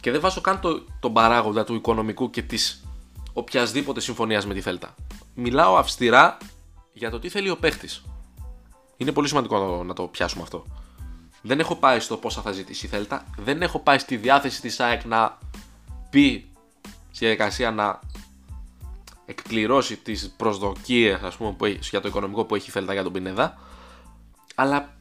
Και 0.00 0.10
δεν 0.10 0.20
βάζω 0.20 0.40
καν 0.40 0.60
το, 0.60 0.84
τον 1.00 1.12
παράγοντα 1.12 1.64
του 1.64 1.74
οικονομικού 1.74 2.30
και 2.30 2.42
της 2.42 2.84
οποιασδήποτε 3.32 4.00
συμφωνίας 4.00 4.46
με 4.46 4.54
τη 4.54 4.60
Θέλτα. 4.60 4.94
Μιλάω 5.34 5.76
αυστηρά 5.76 6.36
για 6.92 7.10
το 7.10 7.18
τι 7.18 7.28
θέλει 7.28 7.50
ο 7.50 7.56
παίχτης. 7.56 8.04
Είναι 8.96 9.12
πολύ 9.12 9.28
σημαντικό 9.28 9.82
να 9.84 9.94
το 9.94 10.02
πιάσουμε 10.06 10.42
αυτό. 10.42 10.64
Δεν 11.42 11.60
έχω 11.60 11.76
πάει 11.76 12.00
στο 12.00 12.16
πόσα 12.16 12.42
θα 12.42 12.52
ζητήσει 12.52 12.86
η 12.86 12.88
Θέλτα. 12.88 13.24
Δεν 13.36 13.62
έχω 13.62 13.78
πάει 13.78 13.98
στη 13.98 14.16
διάθεση 14.16 14.60
της 14.60 14.80
ΑΕΚ 14.80 15.04
να 15.04 15.38
πει 16.10 16.48
στη 17.16 17.24
διαδικασία 17.24 17.70
να 17.70 18.00
εκπληρώσει 19.26 19.96
τις 19.96 20.34
προσδοκίες 20.36 21.22
ας 21.22 21.36
πούμε, 21.36 21.52
που 21.52 21.64
έχει, 21.64 21.78
για 21.82 22.00
το 22.00 22.08
οικονομικό 22.08 22.44
που 22.44 22.54
έχει 22.54 22.68
η 22.68 22.72
Θέλτα 22.72 22.92
για 22.92 23.02
τον 23.02 23.12
Πινέδα 23.12 23.58
αλλά 24.54 24.94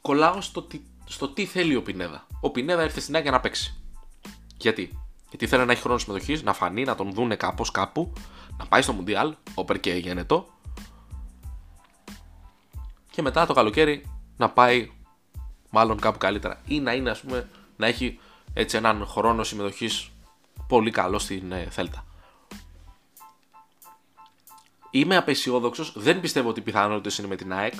κολλάω 0.00 0.40
στο 0.40 0.62
τι, 0.62 0.80
στο 1.04 1.28
τι 1.28 1.46
θέλει 1.46 1.76
ο 1.76 1.82
Πινέδα. 1.82 2.26
Ο 2.40 2.50
Πινέδα 2.50 2.82
ήρθε 2.82 3.00
στην 3.00 3.14
ΑΕΚ 3.14 3.22
για 3.22 3.32
να 3.32 3.40
παίξει. 3.40 3.82
Γιατί; 4.56 4.98
Γιατί 5.28 5.46
θέλει 5.46 5.64
να 5.66 5.72
έχει 5.72 5.80
χρόνο 5.80 5.98
συμμετοχής, 5.98 6.42
να 6.42 6.52
φανεί, 6.52 6.84
να 6.84 6.94
τον 6.94 7.12
δούνε 7.12 7.36
κάπως 7.36 7.70
κάπου, 7.70 8.12
να 8.58 8.66
πάει 8.66 8.82
στο 8.82 8.92
Μουντιάλ, 8.92 9.34
όπερ 9.54 9.80
και 9.80 9.92
γένετο. 9.92 10.48
Και 13.10 13.22
μετά 13.22 13.46
το 13.46 13.52
καλοκαίρι 13.52 14.04
να 14.36 14.50
πάει 14.50 14.90
μάλλον 15.70 16.00
κάπου 16.00 16.18
καλύτερα. 16.18 16.60
Ή 16.66 16.80
να 16.80 16.92
είναι, 16.92 17.10
ας 17.10 17.20
πούμε, 17.20 17.48
να 17.76 17.86
έχει 17.86 18.18
έτσι 18.54 18.76
έναν 18.76 19.06
χρόνο 19.06 19.44
συμμετοχής 19.44 20.11
πολύ 20.72 20.90
καλό 20.90 21.18
στην 21.18 21.52
ε, 21.52 21.66
Θέλτα. 21.70 22.04
Είμαι 24.90 25.16
απεσιόδοξος, 25.16 25.92
δεν 25.96 26.20
πιστεύω 26.20 26.48
ότι 26.48 26.60
οι 26.60 26.62
πιθανότητες 26.62 27.18
είναι 27.18 27.26
με 27.26 27.36
την 27.36 27.52
ΑΕΚ. 27.52 27.72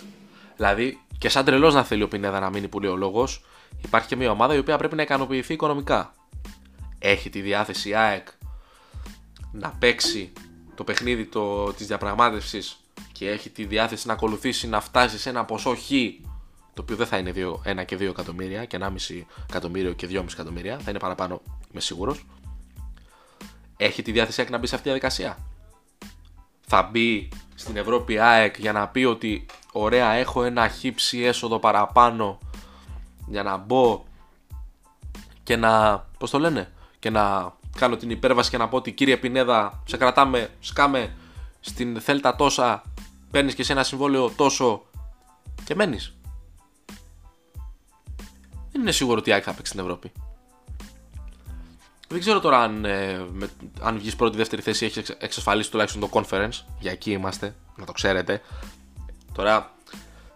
Δηλαδή, 0.57 1.01
και 1.19 1.29
σαν 1.29 1.45
τρελός 1.45 1.75
να 1.75 1.85
θέλει 1.85 2.03
ο 2.03 2.09
Πινέδα 2.09 2.41
να 2.41 2.51
μείνει 2.51 2.69
πολύ 2.69 2.87
ο 2.87 2.97
λόγος, 2.97 3.45
υπάρχει 3.85 4.09
και 4.09 4.17
μια 4.17 4.31
ομάδα 4.31 4.55
η 4.55 4.59
οποία 4.59 4.77
πρέπει 4.79 4.97
να 4.97 5.03
ικανοποιηθεί 5.03 5.53
οικονομικά. 5.53 6.15
Έχει 6.99 7.31
τη 7.31 7.41
διάθεση 7.41 7.89
η 7.89 7.95
ΑΕΚ 7.95 8.29
να 9.53 9.69
παίξει 9.79 10.33
το 10.75 10.85
παιχνίδι 10.85 11.25
το, 11.25 11.73
της 11.73 11.87
διαπραγμάτευσης 11.87 12.77
και 13.13 13.31
έχει 13.31 13.51
τη 13.51 13.65
διάθεση 13.65 14.07
να 14.07 14.13
ακολουθήσει 14.13 14.69
να 14.69 14.81
φτάσει 14.81 15.19
σε 15.19 15.29
ένα 15.29 15.45
ποσό 15.45 15.75
χ 15.75 15.89
το 16.75 16.83
οποίο 16.83 16.97
δεν 16.97 17.07
θα 17.07 17.19
είναι 17.19 17.33
1 17.65 17.85
και 17.85 17.97
2 17.97 18.01
εκατομμύρια 18.01 18.65
και 18.65 18.79
1,5 18.81 18.89
εκατομμύριο 19.49 19.93
και 19.93 20.09
2,5 20.11 20.25
εκατομμύρια, 20.33 20.79
θα 20.79 20.91
είναι 20.91 20.99
παραπάνω, 20.99 21.43
είμαι 21.71 21.81
σίγουρος. 21.81 22.25
Έχει 23.83 24.03
τη 24.03 24.12
διάθεση 24.12 24.40
ΑΕΚ 24.40 24.51
να 24.51 24.59
μπει 24.59 24.66
σε 24.66 24.75
αυτή 24.75 24.87
τη 24.87 24.95
διαδικασία. 24.95 25.38
Θα 26.66 26.83
μπει 26.83 27.29
στην 27.55 27.77
Ευρώπη 27.77 28.18
ΑΕΚ 28.18 28.59
για 28.59 28.73
να 28.73 28.88
πει 28.88 29.05
ότι 29.05 29.47
ωραία 29.73 30.12
έχω 30.12 30.42
ένα 30.42 30.68
χύψη 30.68 31.23
έσοδο 31.23 31.59
παραπάνω 31.59 32.38
για 33.27 33.42
να 33.42 33.57
μπω 33.57 34.05
και 35.42 35.57
να, 35.57 35.99
πώς 36.18 36.31
το 36.31 36.38
λένε, 36.38 36.73
και 36.99 37.11
να 37.11 37.55
κάνω 37.77 37.97
την 37.97 38.11
υπέρβαση 38.11 38.51
και 38.51 38.57
να 38.57 38.68
πω 38.68 38.77
ότι 38.77 38.92
κύριε 38.92 39.16
Πινέδα 39.16 39.83
σε 39.87 39.97
κρατάμε, 39.97 40.51
σκάμε 40.61 41.14
στην 41.61 42.01
Θέλτα 42.01 42.37
τόσα, 42.37 42.83
παίρνεις 43.31 43.55
και 43.55 43.62
σε 43.62 43.73
ένα 43.73 43.83
συμβόλαιο 43.83 44.31
τόσο 44.31 44.83
και 45.64 45.75
μένεις. 45.75 46.14
Δεν 48.73 48.81
είναι 48.81 48.92
σίγουρο 48.92 49.18
ότι 49.18 49.31
η 49.31 49.33
ΑΕΚ 49.33 49.42
θα 49.47 49.53
παίξει 49.53 49.73
στην 49.73 49.85
Ευρώπη. 49.85 50.12
Δεν 52.12 52.20
ξέρω 52.20 52.40
τώρα 52.40 52.62
αν, 52.62 52.85
ε, 52.85 53.27
με, 53.33 53.51
αν 53.81 53.98
βγεις 53.98 54.16
πρώτη 54.16 54.37
δεύτερη 54.37 54.62
θέση 54.62 54.85
έχεις 54.85 55.09
εξασφαλίσει 55.09 55.70
τουλάχιστον 55.70 56.01
το 56.01 56.09
conference. 56.12 56.64
Για 56.79 56.90
εκεί 56.90 57.11
είμαστε, 57.11 57.55
να 57.77 57.85
το 57.85 57.92
ξέρετε. 57.92 58.40
Τώρα 59.33 59.72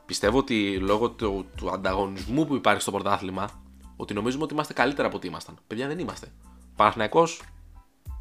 πιστεύω 0.07 0.39
ότι 0.39 0.79
λόγω 0.79 1.11
του, 1.11 1.47
του 1.57 1.71
ανταγωνισμού 1.71 2.47
που 2.47 2.55
υπάρχει 2.55 2.81
στο 2.81 2.91
πρωτάθλημα, 2.91 3.49
ότι 3.97 4.15
νομίζουμε 4.15 4.43
ότι 4.43 4.53
είμαστε 4.53 4.73
καλύτερα 4.73 5.07
από 5.07 5.17
ό,τι 5.17 5.27
ήμασταν. 5.27 5.59
Παιδιά 5.67 5.87
δεν 5.87 5.99
είμαστε. 5.99 6.33
Παναθυναϊκό 6.77 7.29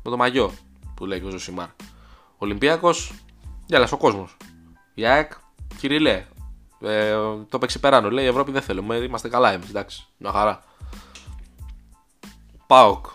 με 0.03 0.11
το 0.11 0.17
μαγιό 0.17 0.53
που 0.95 1.05
λέει 1.05 1.19
και 1.19 1.25
ο 1.25 1.29
Ζωσιμάρ. 1.29 1.67
Ολυμπιακός, 2.37 3.13
γέλα 3.65 3.89
ο 3.91 3.97
κόσμος. 3.97 4.37
Η 4.93 5.05
ΑΕΚ, 5.05 5.31
κυριλέ. 5.77 6.25
Ε, 6.81 7.15
το 7.49 7.57
παίξει 7.57 7.79
περάνω. 7.79 8.09
Λέει 8.09 8.25
η 8.25 8.27
Ευρώπη 8.27 8.51
δεν 8.51 8.61
θέλουμε. 8.61 8.95
Είμαστε 8.95 9.29
καλά 9.29 9.51
εμείς. 9.51 9.69
Εντάξει, 9.69 10.05
μια 10.17 10.31
χαρά. 10.31 10.63
Πάοκ. 12.67 13.05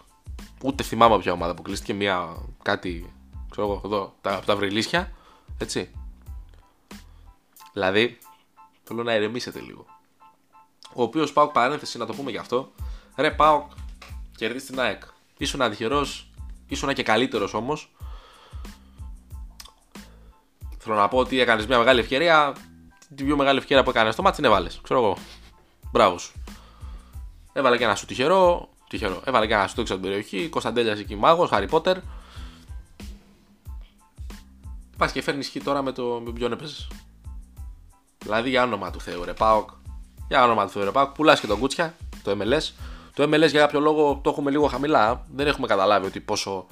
Ούτε 0.64 0.82
θυμάμαι 0.82 1.18
ποια 1.18 1.32
ομάδα 1.32 1.54
που 1.54 1.62
κλείστηκε 1.62 1.94
μια 1.94 2.36
κάτι. 2.62 3.12
ξέρω 3.50 3.66
εγώ 3.66 3.80
εδώ 3.84 4.14
τα, 4.20 4.40
τα 4.40 4.56
βρυλίσια. 4.56 5.12
Έτσι. 5.58 5.90
Δηλαδή, 7.72 8.18
θέλω 8.82 9.02
να 9.02 9.14
ηρεμήσετε 9.14 9.60
λίγο. 9.60 9.86
Ο 10.94 11.02
οποίος 11.02 11.32
Πάοκ 11.32 11.52
παρένθεση 11.52 11.98
να 11.98 12.06
το 12.06 12.14
πούμε 12.14 12.30
γι' 12.30 12.36
αυτό. 12.36 12.72
Ρε 13.16 13.30
Πάοκ, 13.30 13.70
κερδίσει 14.36 14.66
την 14.66 14.80
ΑΕΚ. 14.80 15.02
Ήσουν 15.36 15.62
ατυχερό, 15.62 16.06
ήσουν 16.68 16.94
και 16.94 17.02
καλύτερος 17.02 17.54
όμως. 17.54 17.94
Θέλω 20.78 20.94
να 20.94 21.08
πω 21.08 21.18
ότι 21.18 21.40
έκανες 21.40 21.66
μια 21.66 21.78
μεγάλη 21.78 22.00
ευκαιρία. 22.00 22.54
Την 23.16 23.26
πιο 23.26 23.36
μεγάλη 23.36 23.58
ευκαιρία 23.58 23.82
που 23.82 23.90
έκανες 23.90 24.12
στο 24.12 24.22
μάτι 24.22 24.36
την 24.36 24.44
έβαλες. 24.44 24.80
Ξέρω 24.82 25.00
εγώ. 25.00 25.16
Μπράβο 25.92 26.18
σου. 26.18 26.32
Έβαλε 27.52 27.76
και 27.76 27.84
ένα 27.84 27.94
σου 27.94 28.06
τυχερό. 28.06 28.68
Τυχερό. 28.90 29.22
Έβαλε 29.24 29.46
και 29.46 29.52
ένα 29.52 29.66
σου 29.66 29.80
έξω 29.80 29.94
από 29.94 30.02
την 30.02 30.10
περιοχή. 30.10 30.48
Κωνσταντέλιας 30.48 30.98
εκεί 30.98 31.16
μάγος, 31.16 31.48
Χάρι 31.48 31.66
Πότερ. 31.66 31.96
Πας 34.96 35.12
και 35.12 35.22
φέρνεις 35.22 35.48
χ 35.48 35.56
τώρα 35.64 35.82
με 35.82 35.92
το 35.92 36.22
με 36.24 36.32
ποιον 36.32 36.52
έπαιζες. 36.52 36.88
Δηλαδή 38.18 38.48
για 38.48 38.62
όνομα 38.62 38.90
του 38.90 39.00
Θεού, 39.00 39.24
ρε 39.24 39.32
Πάοκ. 39.32 39.70
Για 40.28 40.44
όνομα 40.44 40.64
του 40.64 40.70
Θεού, 40.70 40.84
ρε 40.84 40.90
Πάοκ. 40.90 41.10
Πουλάς 41.10 41.40
και 41.40 41.46
τον 41.46 41.58
Κούτσια, 41.58 41.94
το 42.22 42.36
MLS. 42.40 42.72
Το 43.14 43.22
MLS 43.22 43.50
για 43.50 43.60
κάποιο 43.60 43.80
λόγο 43.80 44.20
το 44.22 44.30
έχουμε 44.30 44.50
λίγο 44.50 44.66
χαμηλά. 44.66 45.26
Δεν 45.34 45.46
έχουμε 45.46 45.66
καταλάβει 45.66 46.06
ότι 46.06 46.20
πόσο, 46.20 46.66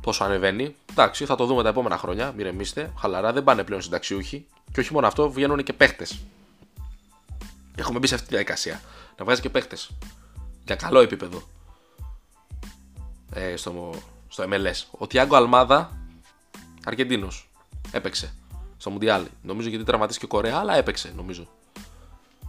πόσο 0.00 0.24
ανεβαίνει. 0.24 0.74
Εντάξει, 0.90 1.24
θα 1.24 1.34
το 1.34 1.46
δούμε 1.46 1.62
τα 1.62 1.68
επόμενα 1.68 1.98
χρόνια. 1.98 2.32
Μοιρεμίστε. 2.36 2.92
Χαλαρά, 2.98 3.32
δεν 3.32 3.44
πάνε 3.44 3.64
πλέον 3.64 3.82
συνταξιούχοι. 3.82 4.46
Και 4.72 4.80
όχι 4.80 4.92
μόνο 4.92 5.06
αυτό, 5.06 5.30
βγαίνουν 5.30 5.62
και 5.62 5.72
παίχτες. 5.72 6.18
Έχουμε 7.74 7.98
μπει 7.98 8.06
σε 8.06 8.14
αυτή 8.14 8.26
τη 8.26 8.32
διαδικασία. 8.32 8.80
Να 9.18 9.24
βγάζει 9.24 9.40
και 9.40 9.50
παίχτες. 9.50 9.90
Για 10.64 10.76
καλό 10.76 11.00
επίπεδο. 11.00 11.42
Ε, 13.34 13.56
στο, 13.56 13.94
στο 14.28 14.44
MLS. 14.48 14.84
Ο 14.90 15.06
Τιάγκο 15.06 15.36
Αλμάδα, 15.36 15.98
Αργεντίνος. 16.84 17.50
Έπαιξε 17.90 18.34
στο 18.76 18.90
Μουντιάλ. 18.90 19.26
Νομίζω 19.42 19.68
γιατί 19.68 19.84
τραυματίστηκε 19.84 20.26
Κορέα, 20.26 20.58
αλλά 20.58 20.76
έπαιξε 20.76 21.12
νομίζω. 21.16 21.48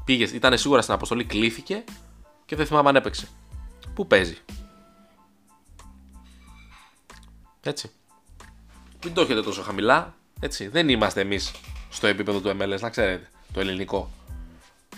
Πήγε, 0.06 0.24
ήταν 0.36 0.58
σίγουρα 0.58 0.82
στην 0.82 0.94
αποστολή, 0.94 1.26
κλήθηκε 1.26 1.84
και 2.46 2.56
δεν 2.56 2.66
θυμάμαι 2.66 2.90
αν 2.90 2.96
έπαιξε. 2.96 3.28
Πού 3.94 4.08
παίζει. 4.08 4.38
Έτσι. 7.62 7.92
Μην 9.04 9.14
το 9.14 9.22
έχετε 9.22 9.42
τόσο 9.42 9.62
χαμηλά. 9.62 10.16
Έτσι. 10.40 10.68
Δεν 10.68 10.90
είμαστε 10.90 11.22
εμείς 11.22 11.52
στο 11.90 12.08
επίπεδο 12.08 12.40
του 12.40 12.58
MLS, 12.60 12.80
να 12.80 12.90
ξέρετε. 12.90 13.30
Το 13.54 13.60
ελληνικό. 13.60 14.12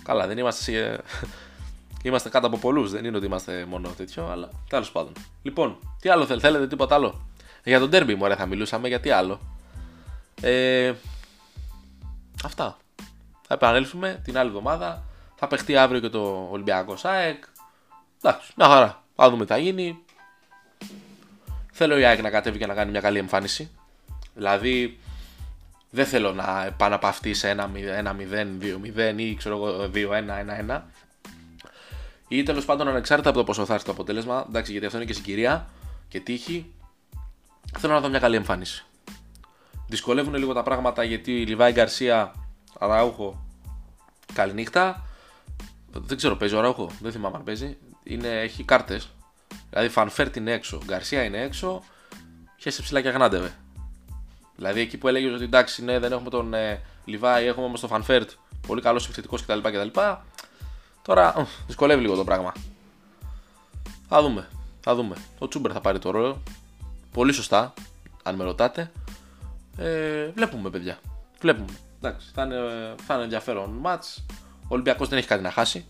Καλά, 0.03 0.27
δεν 0.27 0.37
είμαστε. 0.37 1.03
Σε... 2.07 2.13
είμαστε 2.13 2.29
κάτω 2.29 2.47
από 2.47 2.57
πολλούς. 2.57 2.91
Δεν 2.91 3.05
είναι 3.05 3.17
ότι 3.17 3.25
είμαστε 3.25 3.65
μόνο 3.65 3.89
τέτοιο, 3.89 4.27
αλλά 4.27 4.49
τέλος 4.69 4.91
πάντων. 4.91 5.13
Λοιπόν, 5.41 5.77
τι 6.01 6.09
άλλο 6.09 6.25
θέλετε, 6.25 6.47
θέλετε 6.47 6.67
τίποτα 6.67 6.95
άλλο; 6.95 7.27
Για 7.63 7.79
τον 7.79 7.89
τέρμπι 7.89 8.15
μου, 8.15 8.35
θα 8.35 8.45
μιλούσαμε, 8.45 8.87
για 8.87 8.99
τι 8.99 9.09
άλλο; 9.09 9.39
Ε, 10.41 10.93
αυτά. 12.43 12.77
Θα 13.47 13.53
επανέλθουμε 13.53 14.21
την 14.23 14.37
άλλη 14.37 14.47
εβδομάδα. 14.47 15.03
Θα 15.35 15.47
παιχτεί 15.47 15.77
αύριο 15.77 15.99
και 15.99 16.09
το 16.09 16.47
Ολυμπιακό 16.51 16.97
ΣΑΕΚ. 16.97 17.43
Εντάξει, 18.21 18.51
μια 18.55 18.67
χαρά. 18.67 19.03
Θα 19.15 19.29
δούμε 19.29 19.45
τι 19.45 19.51
θα 19.51 19.57
γίνει. 19.57 19.99
Θέλω 21.71 21.97
η 21.97 22.05
ΑΕΚ 22.05 22.21
να 22.21 22.29
κατέβει 22.29 22.57
και 22.57 22.65
να 22.65 22.73
κάνει 22.73 22.91
μια 22.91 23.01
καλή 23.01 23.17
εμφάνιση. 23.17 23.71
Δηλαδή, 24.33 24.99
δεν 25.89 26.05
θέλω 26.05 26.33
να 26.33 26.65
επαναπαυτεί 26.65 27.33
σε 27.33 27.55
1-0, 27.57 27.63
2-0 28.61 29.13
ή 29.15 29.35
ξέρω 29.35 29.55
εγώ 29.55 29.89
2-1-1-1. 30.69 30.81
Ή 32.27 32.43
τέλος 32.43 32.65
πάντων 32.65 32.87
ανεξάρτητα 32.87 33.29
από 33.29 33.37
το 33.37 33.43
πόσο 33.43 33.65
θα 33.65 33.73
έρθει 33.73 33.85
το 33.85 33.91
αποτέλεσμα. 33.91 34.45
Εντάξει, 34.47 34.71
γιατί 34.71 34.85
αυτό 34.85 34.97
είναι 34.97 35.07
και 35.07 35.13
συγκυρία 35.13 35.67
και 36.07 36.19
τύχη. 36.19 36.73
Θέλω 37.77 37.93
να 37.93 37.99
δω 37.99 38.09
μια 38.09 38.19
καλή 38.19 38.35
εμφάνιση. 38.35 38.85
Δυσκολεύουν 39.87 40.35
λίγο 40.35 40.53
τα 40.53 40.63
πράγματα 40.63 41.03
γιατί 41.03 41.45
Λιβάη 41.45 41.71
Γκαρσία, 41.71 42.33
Αραούχο, 42.79 43.45
καληνύχτα. 44.33 45.05
Δεν 45.91 46.17
ξέρω, 46.17 46.35
παίζει 46.35 46.55
ο 46.55 46.59
Αραούχο, 46.59 46.91
δεν 47.01 47.11
θυμάμαι 47.11 47.37
αν 47.37 47.43
παίζει. 47.43 47.77
Είναι, 48.03 48.27
έχει 48.27 48.63
κάρτες. 48.63 49.09
Δηλαδή 49.69 49.89
Φανφέρτ 49.89 50.35
είναι 50.35 50.51
έξω, 50.51 50.81
Γκαρσία 50.85 51.23
είναι 51.23 51.41
έξω. 51.41 51.83
Χέσε 52.57 52.81
ψηλά 52.81 53.01
και 53.01 53.07
αγνάντευε. 53.07 53.55
Δηλαδή 54.55 54.79
εκεί 54.79 54.97
που 54.97 55.07
έλεγε 55.07 55.29
ότι 55.29 55.43
εντάξει, 55.43 55.83
ναι, 55.83 55.99
δεν 55.99 56.11
έχουμε 56.11 56.29
τον 56.29 56.53
ε, 56.53 56.81
Λιβάια, 57.05 57.45
έχουμε 57.45 57.65
όμως 57.65 57.79
τον 57.79 57.89
Φανφέρτ, 57.89 58.31
πολύ 58.67 58.81
καλός 58.81 59.05
επιθετικό 59.05 59.35
κτλ, 59.35 59.59
κτλ. 59.59 59.99
Τώρα 61.07 61.47
δυσκολεύει 61.67 62.01
λίγο 62.01 62.15
το 62.15 62.23
πράγμα. 62.23 62.51
Θα 64.07 64.21
δούμε. 64.21 64.47
Θα 64.79 64.95
δούμε. 64.95 65.15
Ο 65.39 65.47
Τσούμπερ 65.47 65.71
θα 65.73 65.81
πάρει 65.81 65.99
το 65.99 66.11
ρόλο. 66.11 66.43
Πολύ 67.11 67.33
σωστά, 67.33 67.73
αν 68.23 68.35
με 68.35 68.43
ρωτάτε. 68.43 68.91
Ε, 69.77 70.27
βλέπουμε, 70.27 70.69
παιδιά. 70.69 70.99
Βλέπουμε. 71.39 71.73
Εντάξει, 71.97 72.31
θα 72.33 72.43
είναι, 72.43 72.55
θα 73.05 73.13
είναι 73.13 73.23
ενδιαφέρον 73.23 73.69
μάτς. 73.69 74.25
Ο 74.63 74.67
Ολυμπιακός 74.67 75.07
δεν 75.07 75.17
έχει 75.17 75.27
κάτι 75.27 75.43
να 75.43 75.51
χάσει. 75.51 75.85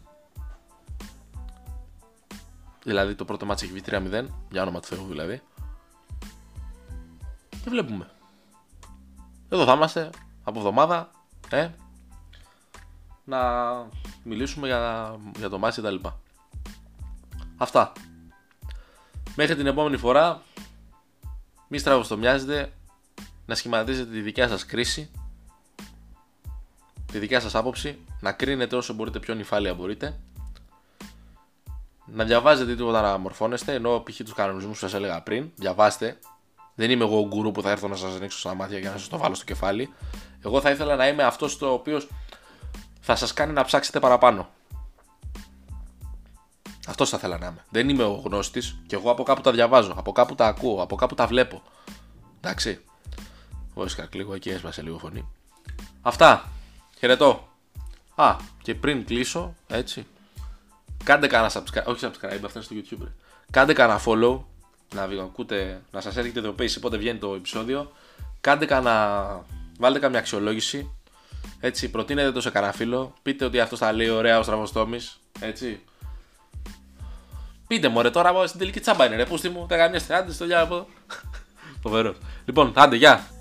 Δηλαδή 2.83 3.15
το 3.15 3.25
πρώτο 3.25 3.45
μάτς 3.45 3.61
έχει 3.61 3.71
βγει 3.71 3.83
3-0. 3.85 4.25
Για 4.51 4.61
όνομα 4.61 4.79
του 4.79 4.87
Θεού 4.87 5.05
δηλαδή. 5.07 5.41
Και 7.49 7.69
βλέπουμε. 7.69 8.09
Εδώ 9.49 9.65
θα 9.65 9.73
είμαστε 9.73 10.09
από 10.43 10.59
εβδομάδα. 10.59 11.09
Ε, 11.49 11.69
να 13.27 13.39
μιλήσουμε 14.23 14.67
για, 14.67 15.15
για 15.37 15.49
το 15.49 15.57
μάτς 15.57 15.75
και 15.75 15.81
τα 15.81 15.91
λοιπά. 15.91 16.19
Αυτά. 17.57 17.91
Μέχρι 19.35 19.55
την 19.55 19.67
επόμενη 19.67 19.97
φορά, 19.97 20.41
μη 21.67 21.77
στραβοστομιάζετε 21.77 22.73
να 23.45 23.55
σχηματίζετε 23.55 24.11
τη 24.11 24.21
δικιά 24.21 24.47
σας 24.47 24.65
κρίση, 24.65 25.11
τη 27.11 27.19
δικιά 27.19 27.39
σας 27.39 27.55
άποψη, 27.55 27.99
να 28.19 28.31
κρίνετε 28.31 28.75
όσο 28.75 28.93
μπορείτε 28.93 29.19
πιο 29.19 29.33
νυφάλια 29.33 29.73
μπορείτε, 29.73 30.19
να 32.05 32.23
διαβάζετε 32.23 32.75
τίποτα 32.75 33.01
να 33.01 33.17
μορφώνεστε, 33.17 33.73
ενώ 33.73 33.99
π.χ. 33.99 34.17
τους 34.17 34.33
κανονισμούς 34.33 34.79
που 34.79 34.85
σας 34.85 34.93
έλεγα 34.93 35.21
πριν, 35.21 35.51
διαβάστε, 35.55 36.19
δεν 36.75 36.91
είμαι 36.91 37.03
εγώ 37.03 37.19
ο 37.19 37.27
γκουρού 37.27 37.51
που 37.51 37.61
θα 37.61 37.69
έρθω 37.71 37.87
να 37.87 37.95
σας 37.95 38.15
ανοίξω 38.15 38.39
στα 38.39 38.53
μάτια 38.53 38.79
για 38.79 38.91
να 38.91 38.97
σας 38.97 39.07
το 39.07 39.17
βάλω 39.17 39.35
στο 39.35 39.45
κεφάλι. 39.45 39.93
Εγώ 40.43 40.61
θα 40.61 40.69
ήθελα 40.69 40.95
να 40.95 41.07
είμαι 41.07 41.23
αυτός 41.23 41.57
το 41.57 41.71
οποίος 41.71 42.07
θα 43.07 43.15
σας 43.15 43.33
κάνει 43.33 43.53
να 43.53 43.63
ψάξετε 43.63 43.99
παραπάνω. 43.99 44.49
Αυτός 46.87 47.09
θα 47.09 47.17
ήθελα 47.17 47.37
να 47.37 47.47
είμαι. 47.47 47.65
Δεν 47.69 47.89
είμαι 47.89 48.03
ο 48.03 48.21
γνώστης 48.25 48.77
και 48.87 48.95
εγώ 48.95 49.11
από 49.11 49.23
κάπου 49.23 49.41
τα 49.41 49.51
διαβάζω, 49.51 49.93
από 49.97 50.11
κάπου 50.11 50.35
τα 50.35 50.47
ακούω, 50.47 50.81
από 50.81 50.95
κάπου 50.95 51.15
τα 51.15 51.27
βλέπω. 51.27 51.61
Εντάξει. 52.41 52.83
Βόησκα 53.73 54.07
λίγο 54.11 54.33
εκεί, 54.33 54.49
έσπασε 54.49 54.81
λίγο 54.81 54.97
φωνή. 54.97 55.27
Αυτά. 56.01 56.51
Χαιρετώ. 56.97 57.47
Α, 58.15 58.35
και 58.61 58.75
πριν 58.75 59.05
κλείσω, 59.05 59.55
έτσι. 59.67 60.07
Κάντε 61.03 61.27
κανένα 61.27 61.51
subscribe, 61.53 61.85
όχι 61.85 62.05
subscribe, 62.05 62.41
αυτό 62.45 62.59
είναι 62.59 62.63
στο 62.63 62.75
YouTube. 62.75 63.07
Κάντε 63.51 63.73
κανένα 63.73 64.01
follow, 64.05 64.39
να 64.93 65.23
ακούτε, 65.23 65.81
να 65.91 66.01
σας 66.01 66.15
έρχεται 66.17 66.41
το 66.41 66.53
πέσει 66.53 66.79
πότε 66.79 66.97
βγαίνει 66.97 67.19
το 67.19 67.33
επεισόδιο. 67.33 67.91
Κάντε 68.41 68.65
κανένα, 68.65 69.45
βάλτε 69.79 69.99
καμιά 69.99 70.19
αξιολόγηση. 70.19 70.91
Έτσι, 71.59 71.89
προτείνετε 71.89 72.31
το 72.31 72.41
σε 72.41 72.49
κανένα 72.49 72.71
φίλο. 72.73 73.13
Πείτε 73.21 73.45
ότι 73.45 73.59
αυτό 73.59 73.75
θα 73.75 73.91
λέει 73.91 74.09
ωραία 74.09 74.39
ο 74.39 74.43
στραβοστόμης. 74.43 75.19
Έτσι. 75.39 75.81
Πείτε 77.67 77.87
μου, 77.87 78.01
ρε, 78.01 78.09
τώρα 78.09 78.47
στην 78.47 78.59
τελική 78.59 78.79
τσάμπα 78.79 79.05
είναι 79.05 79.15
ρε. 79.15 79.25
Πούστη 79.25 79.49
μου, 79.49 79.65
τα 79.65 79.77
καμιά 79.77 80.01
άντε 80.09 80.31
στο 80.31 80.45
διάβολο. 80.45 80.87
Φοβερός. 81.83 82.17
Λοιπόν, 82.45 82.71
άντε, 82.75 82.95
γεια. 82.95 83.36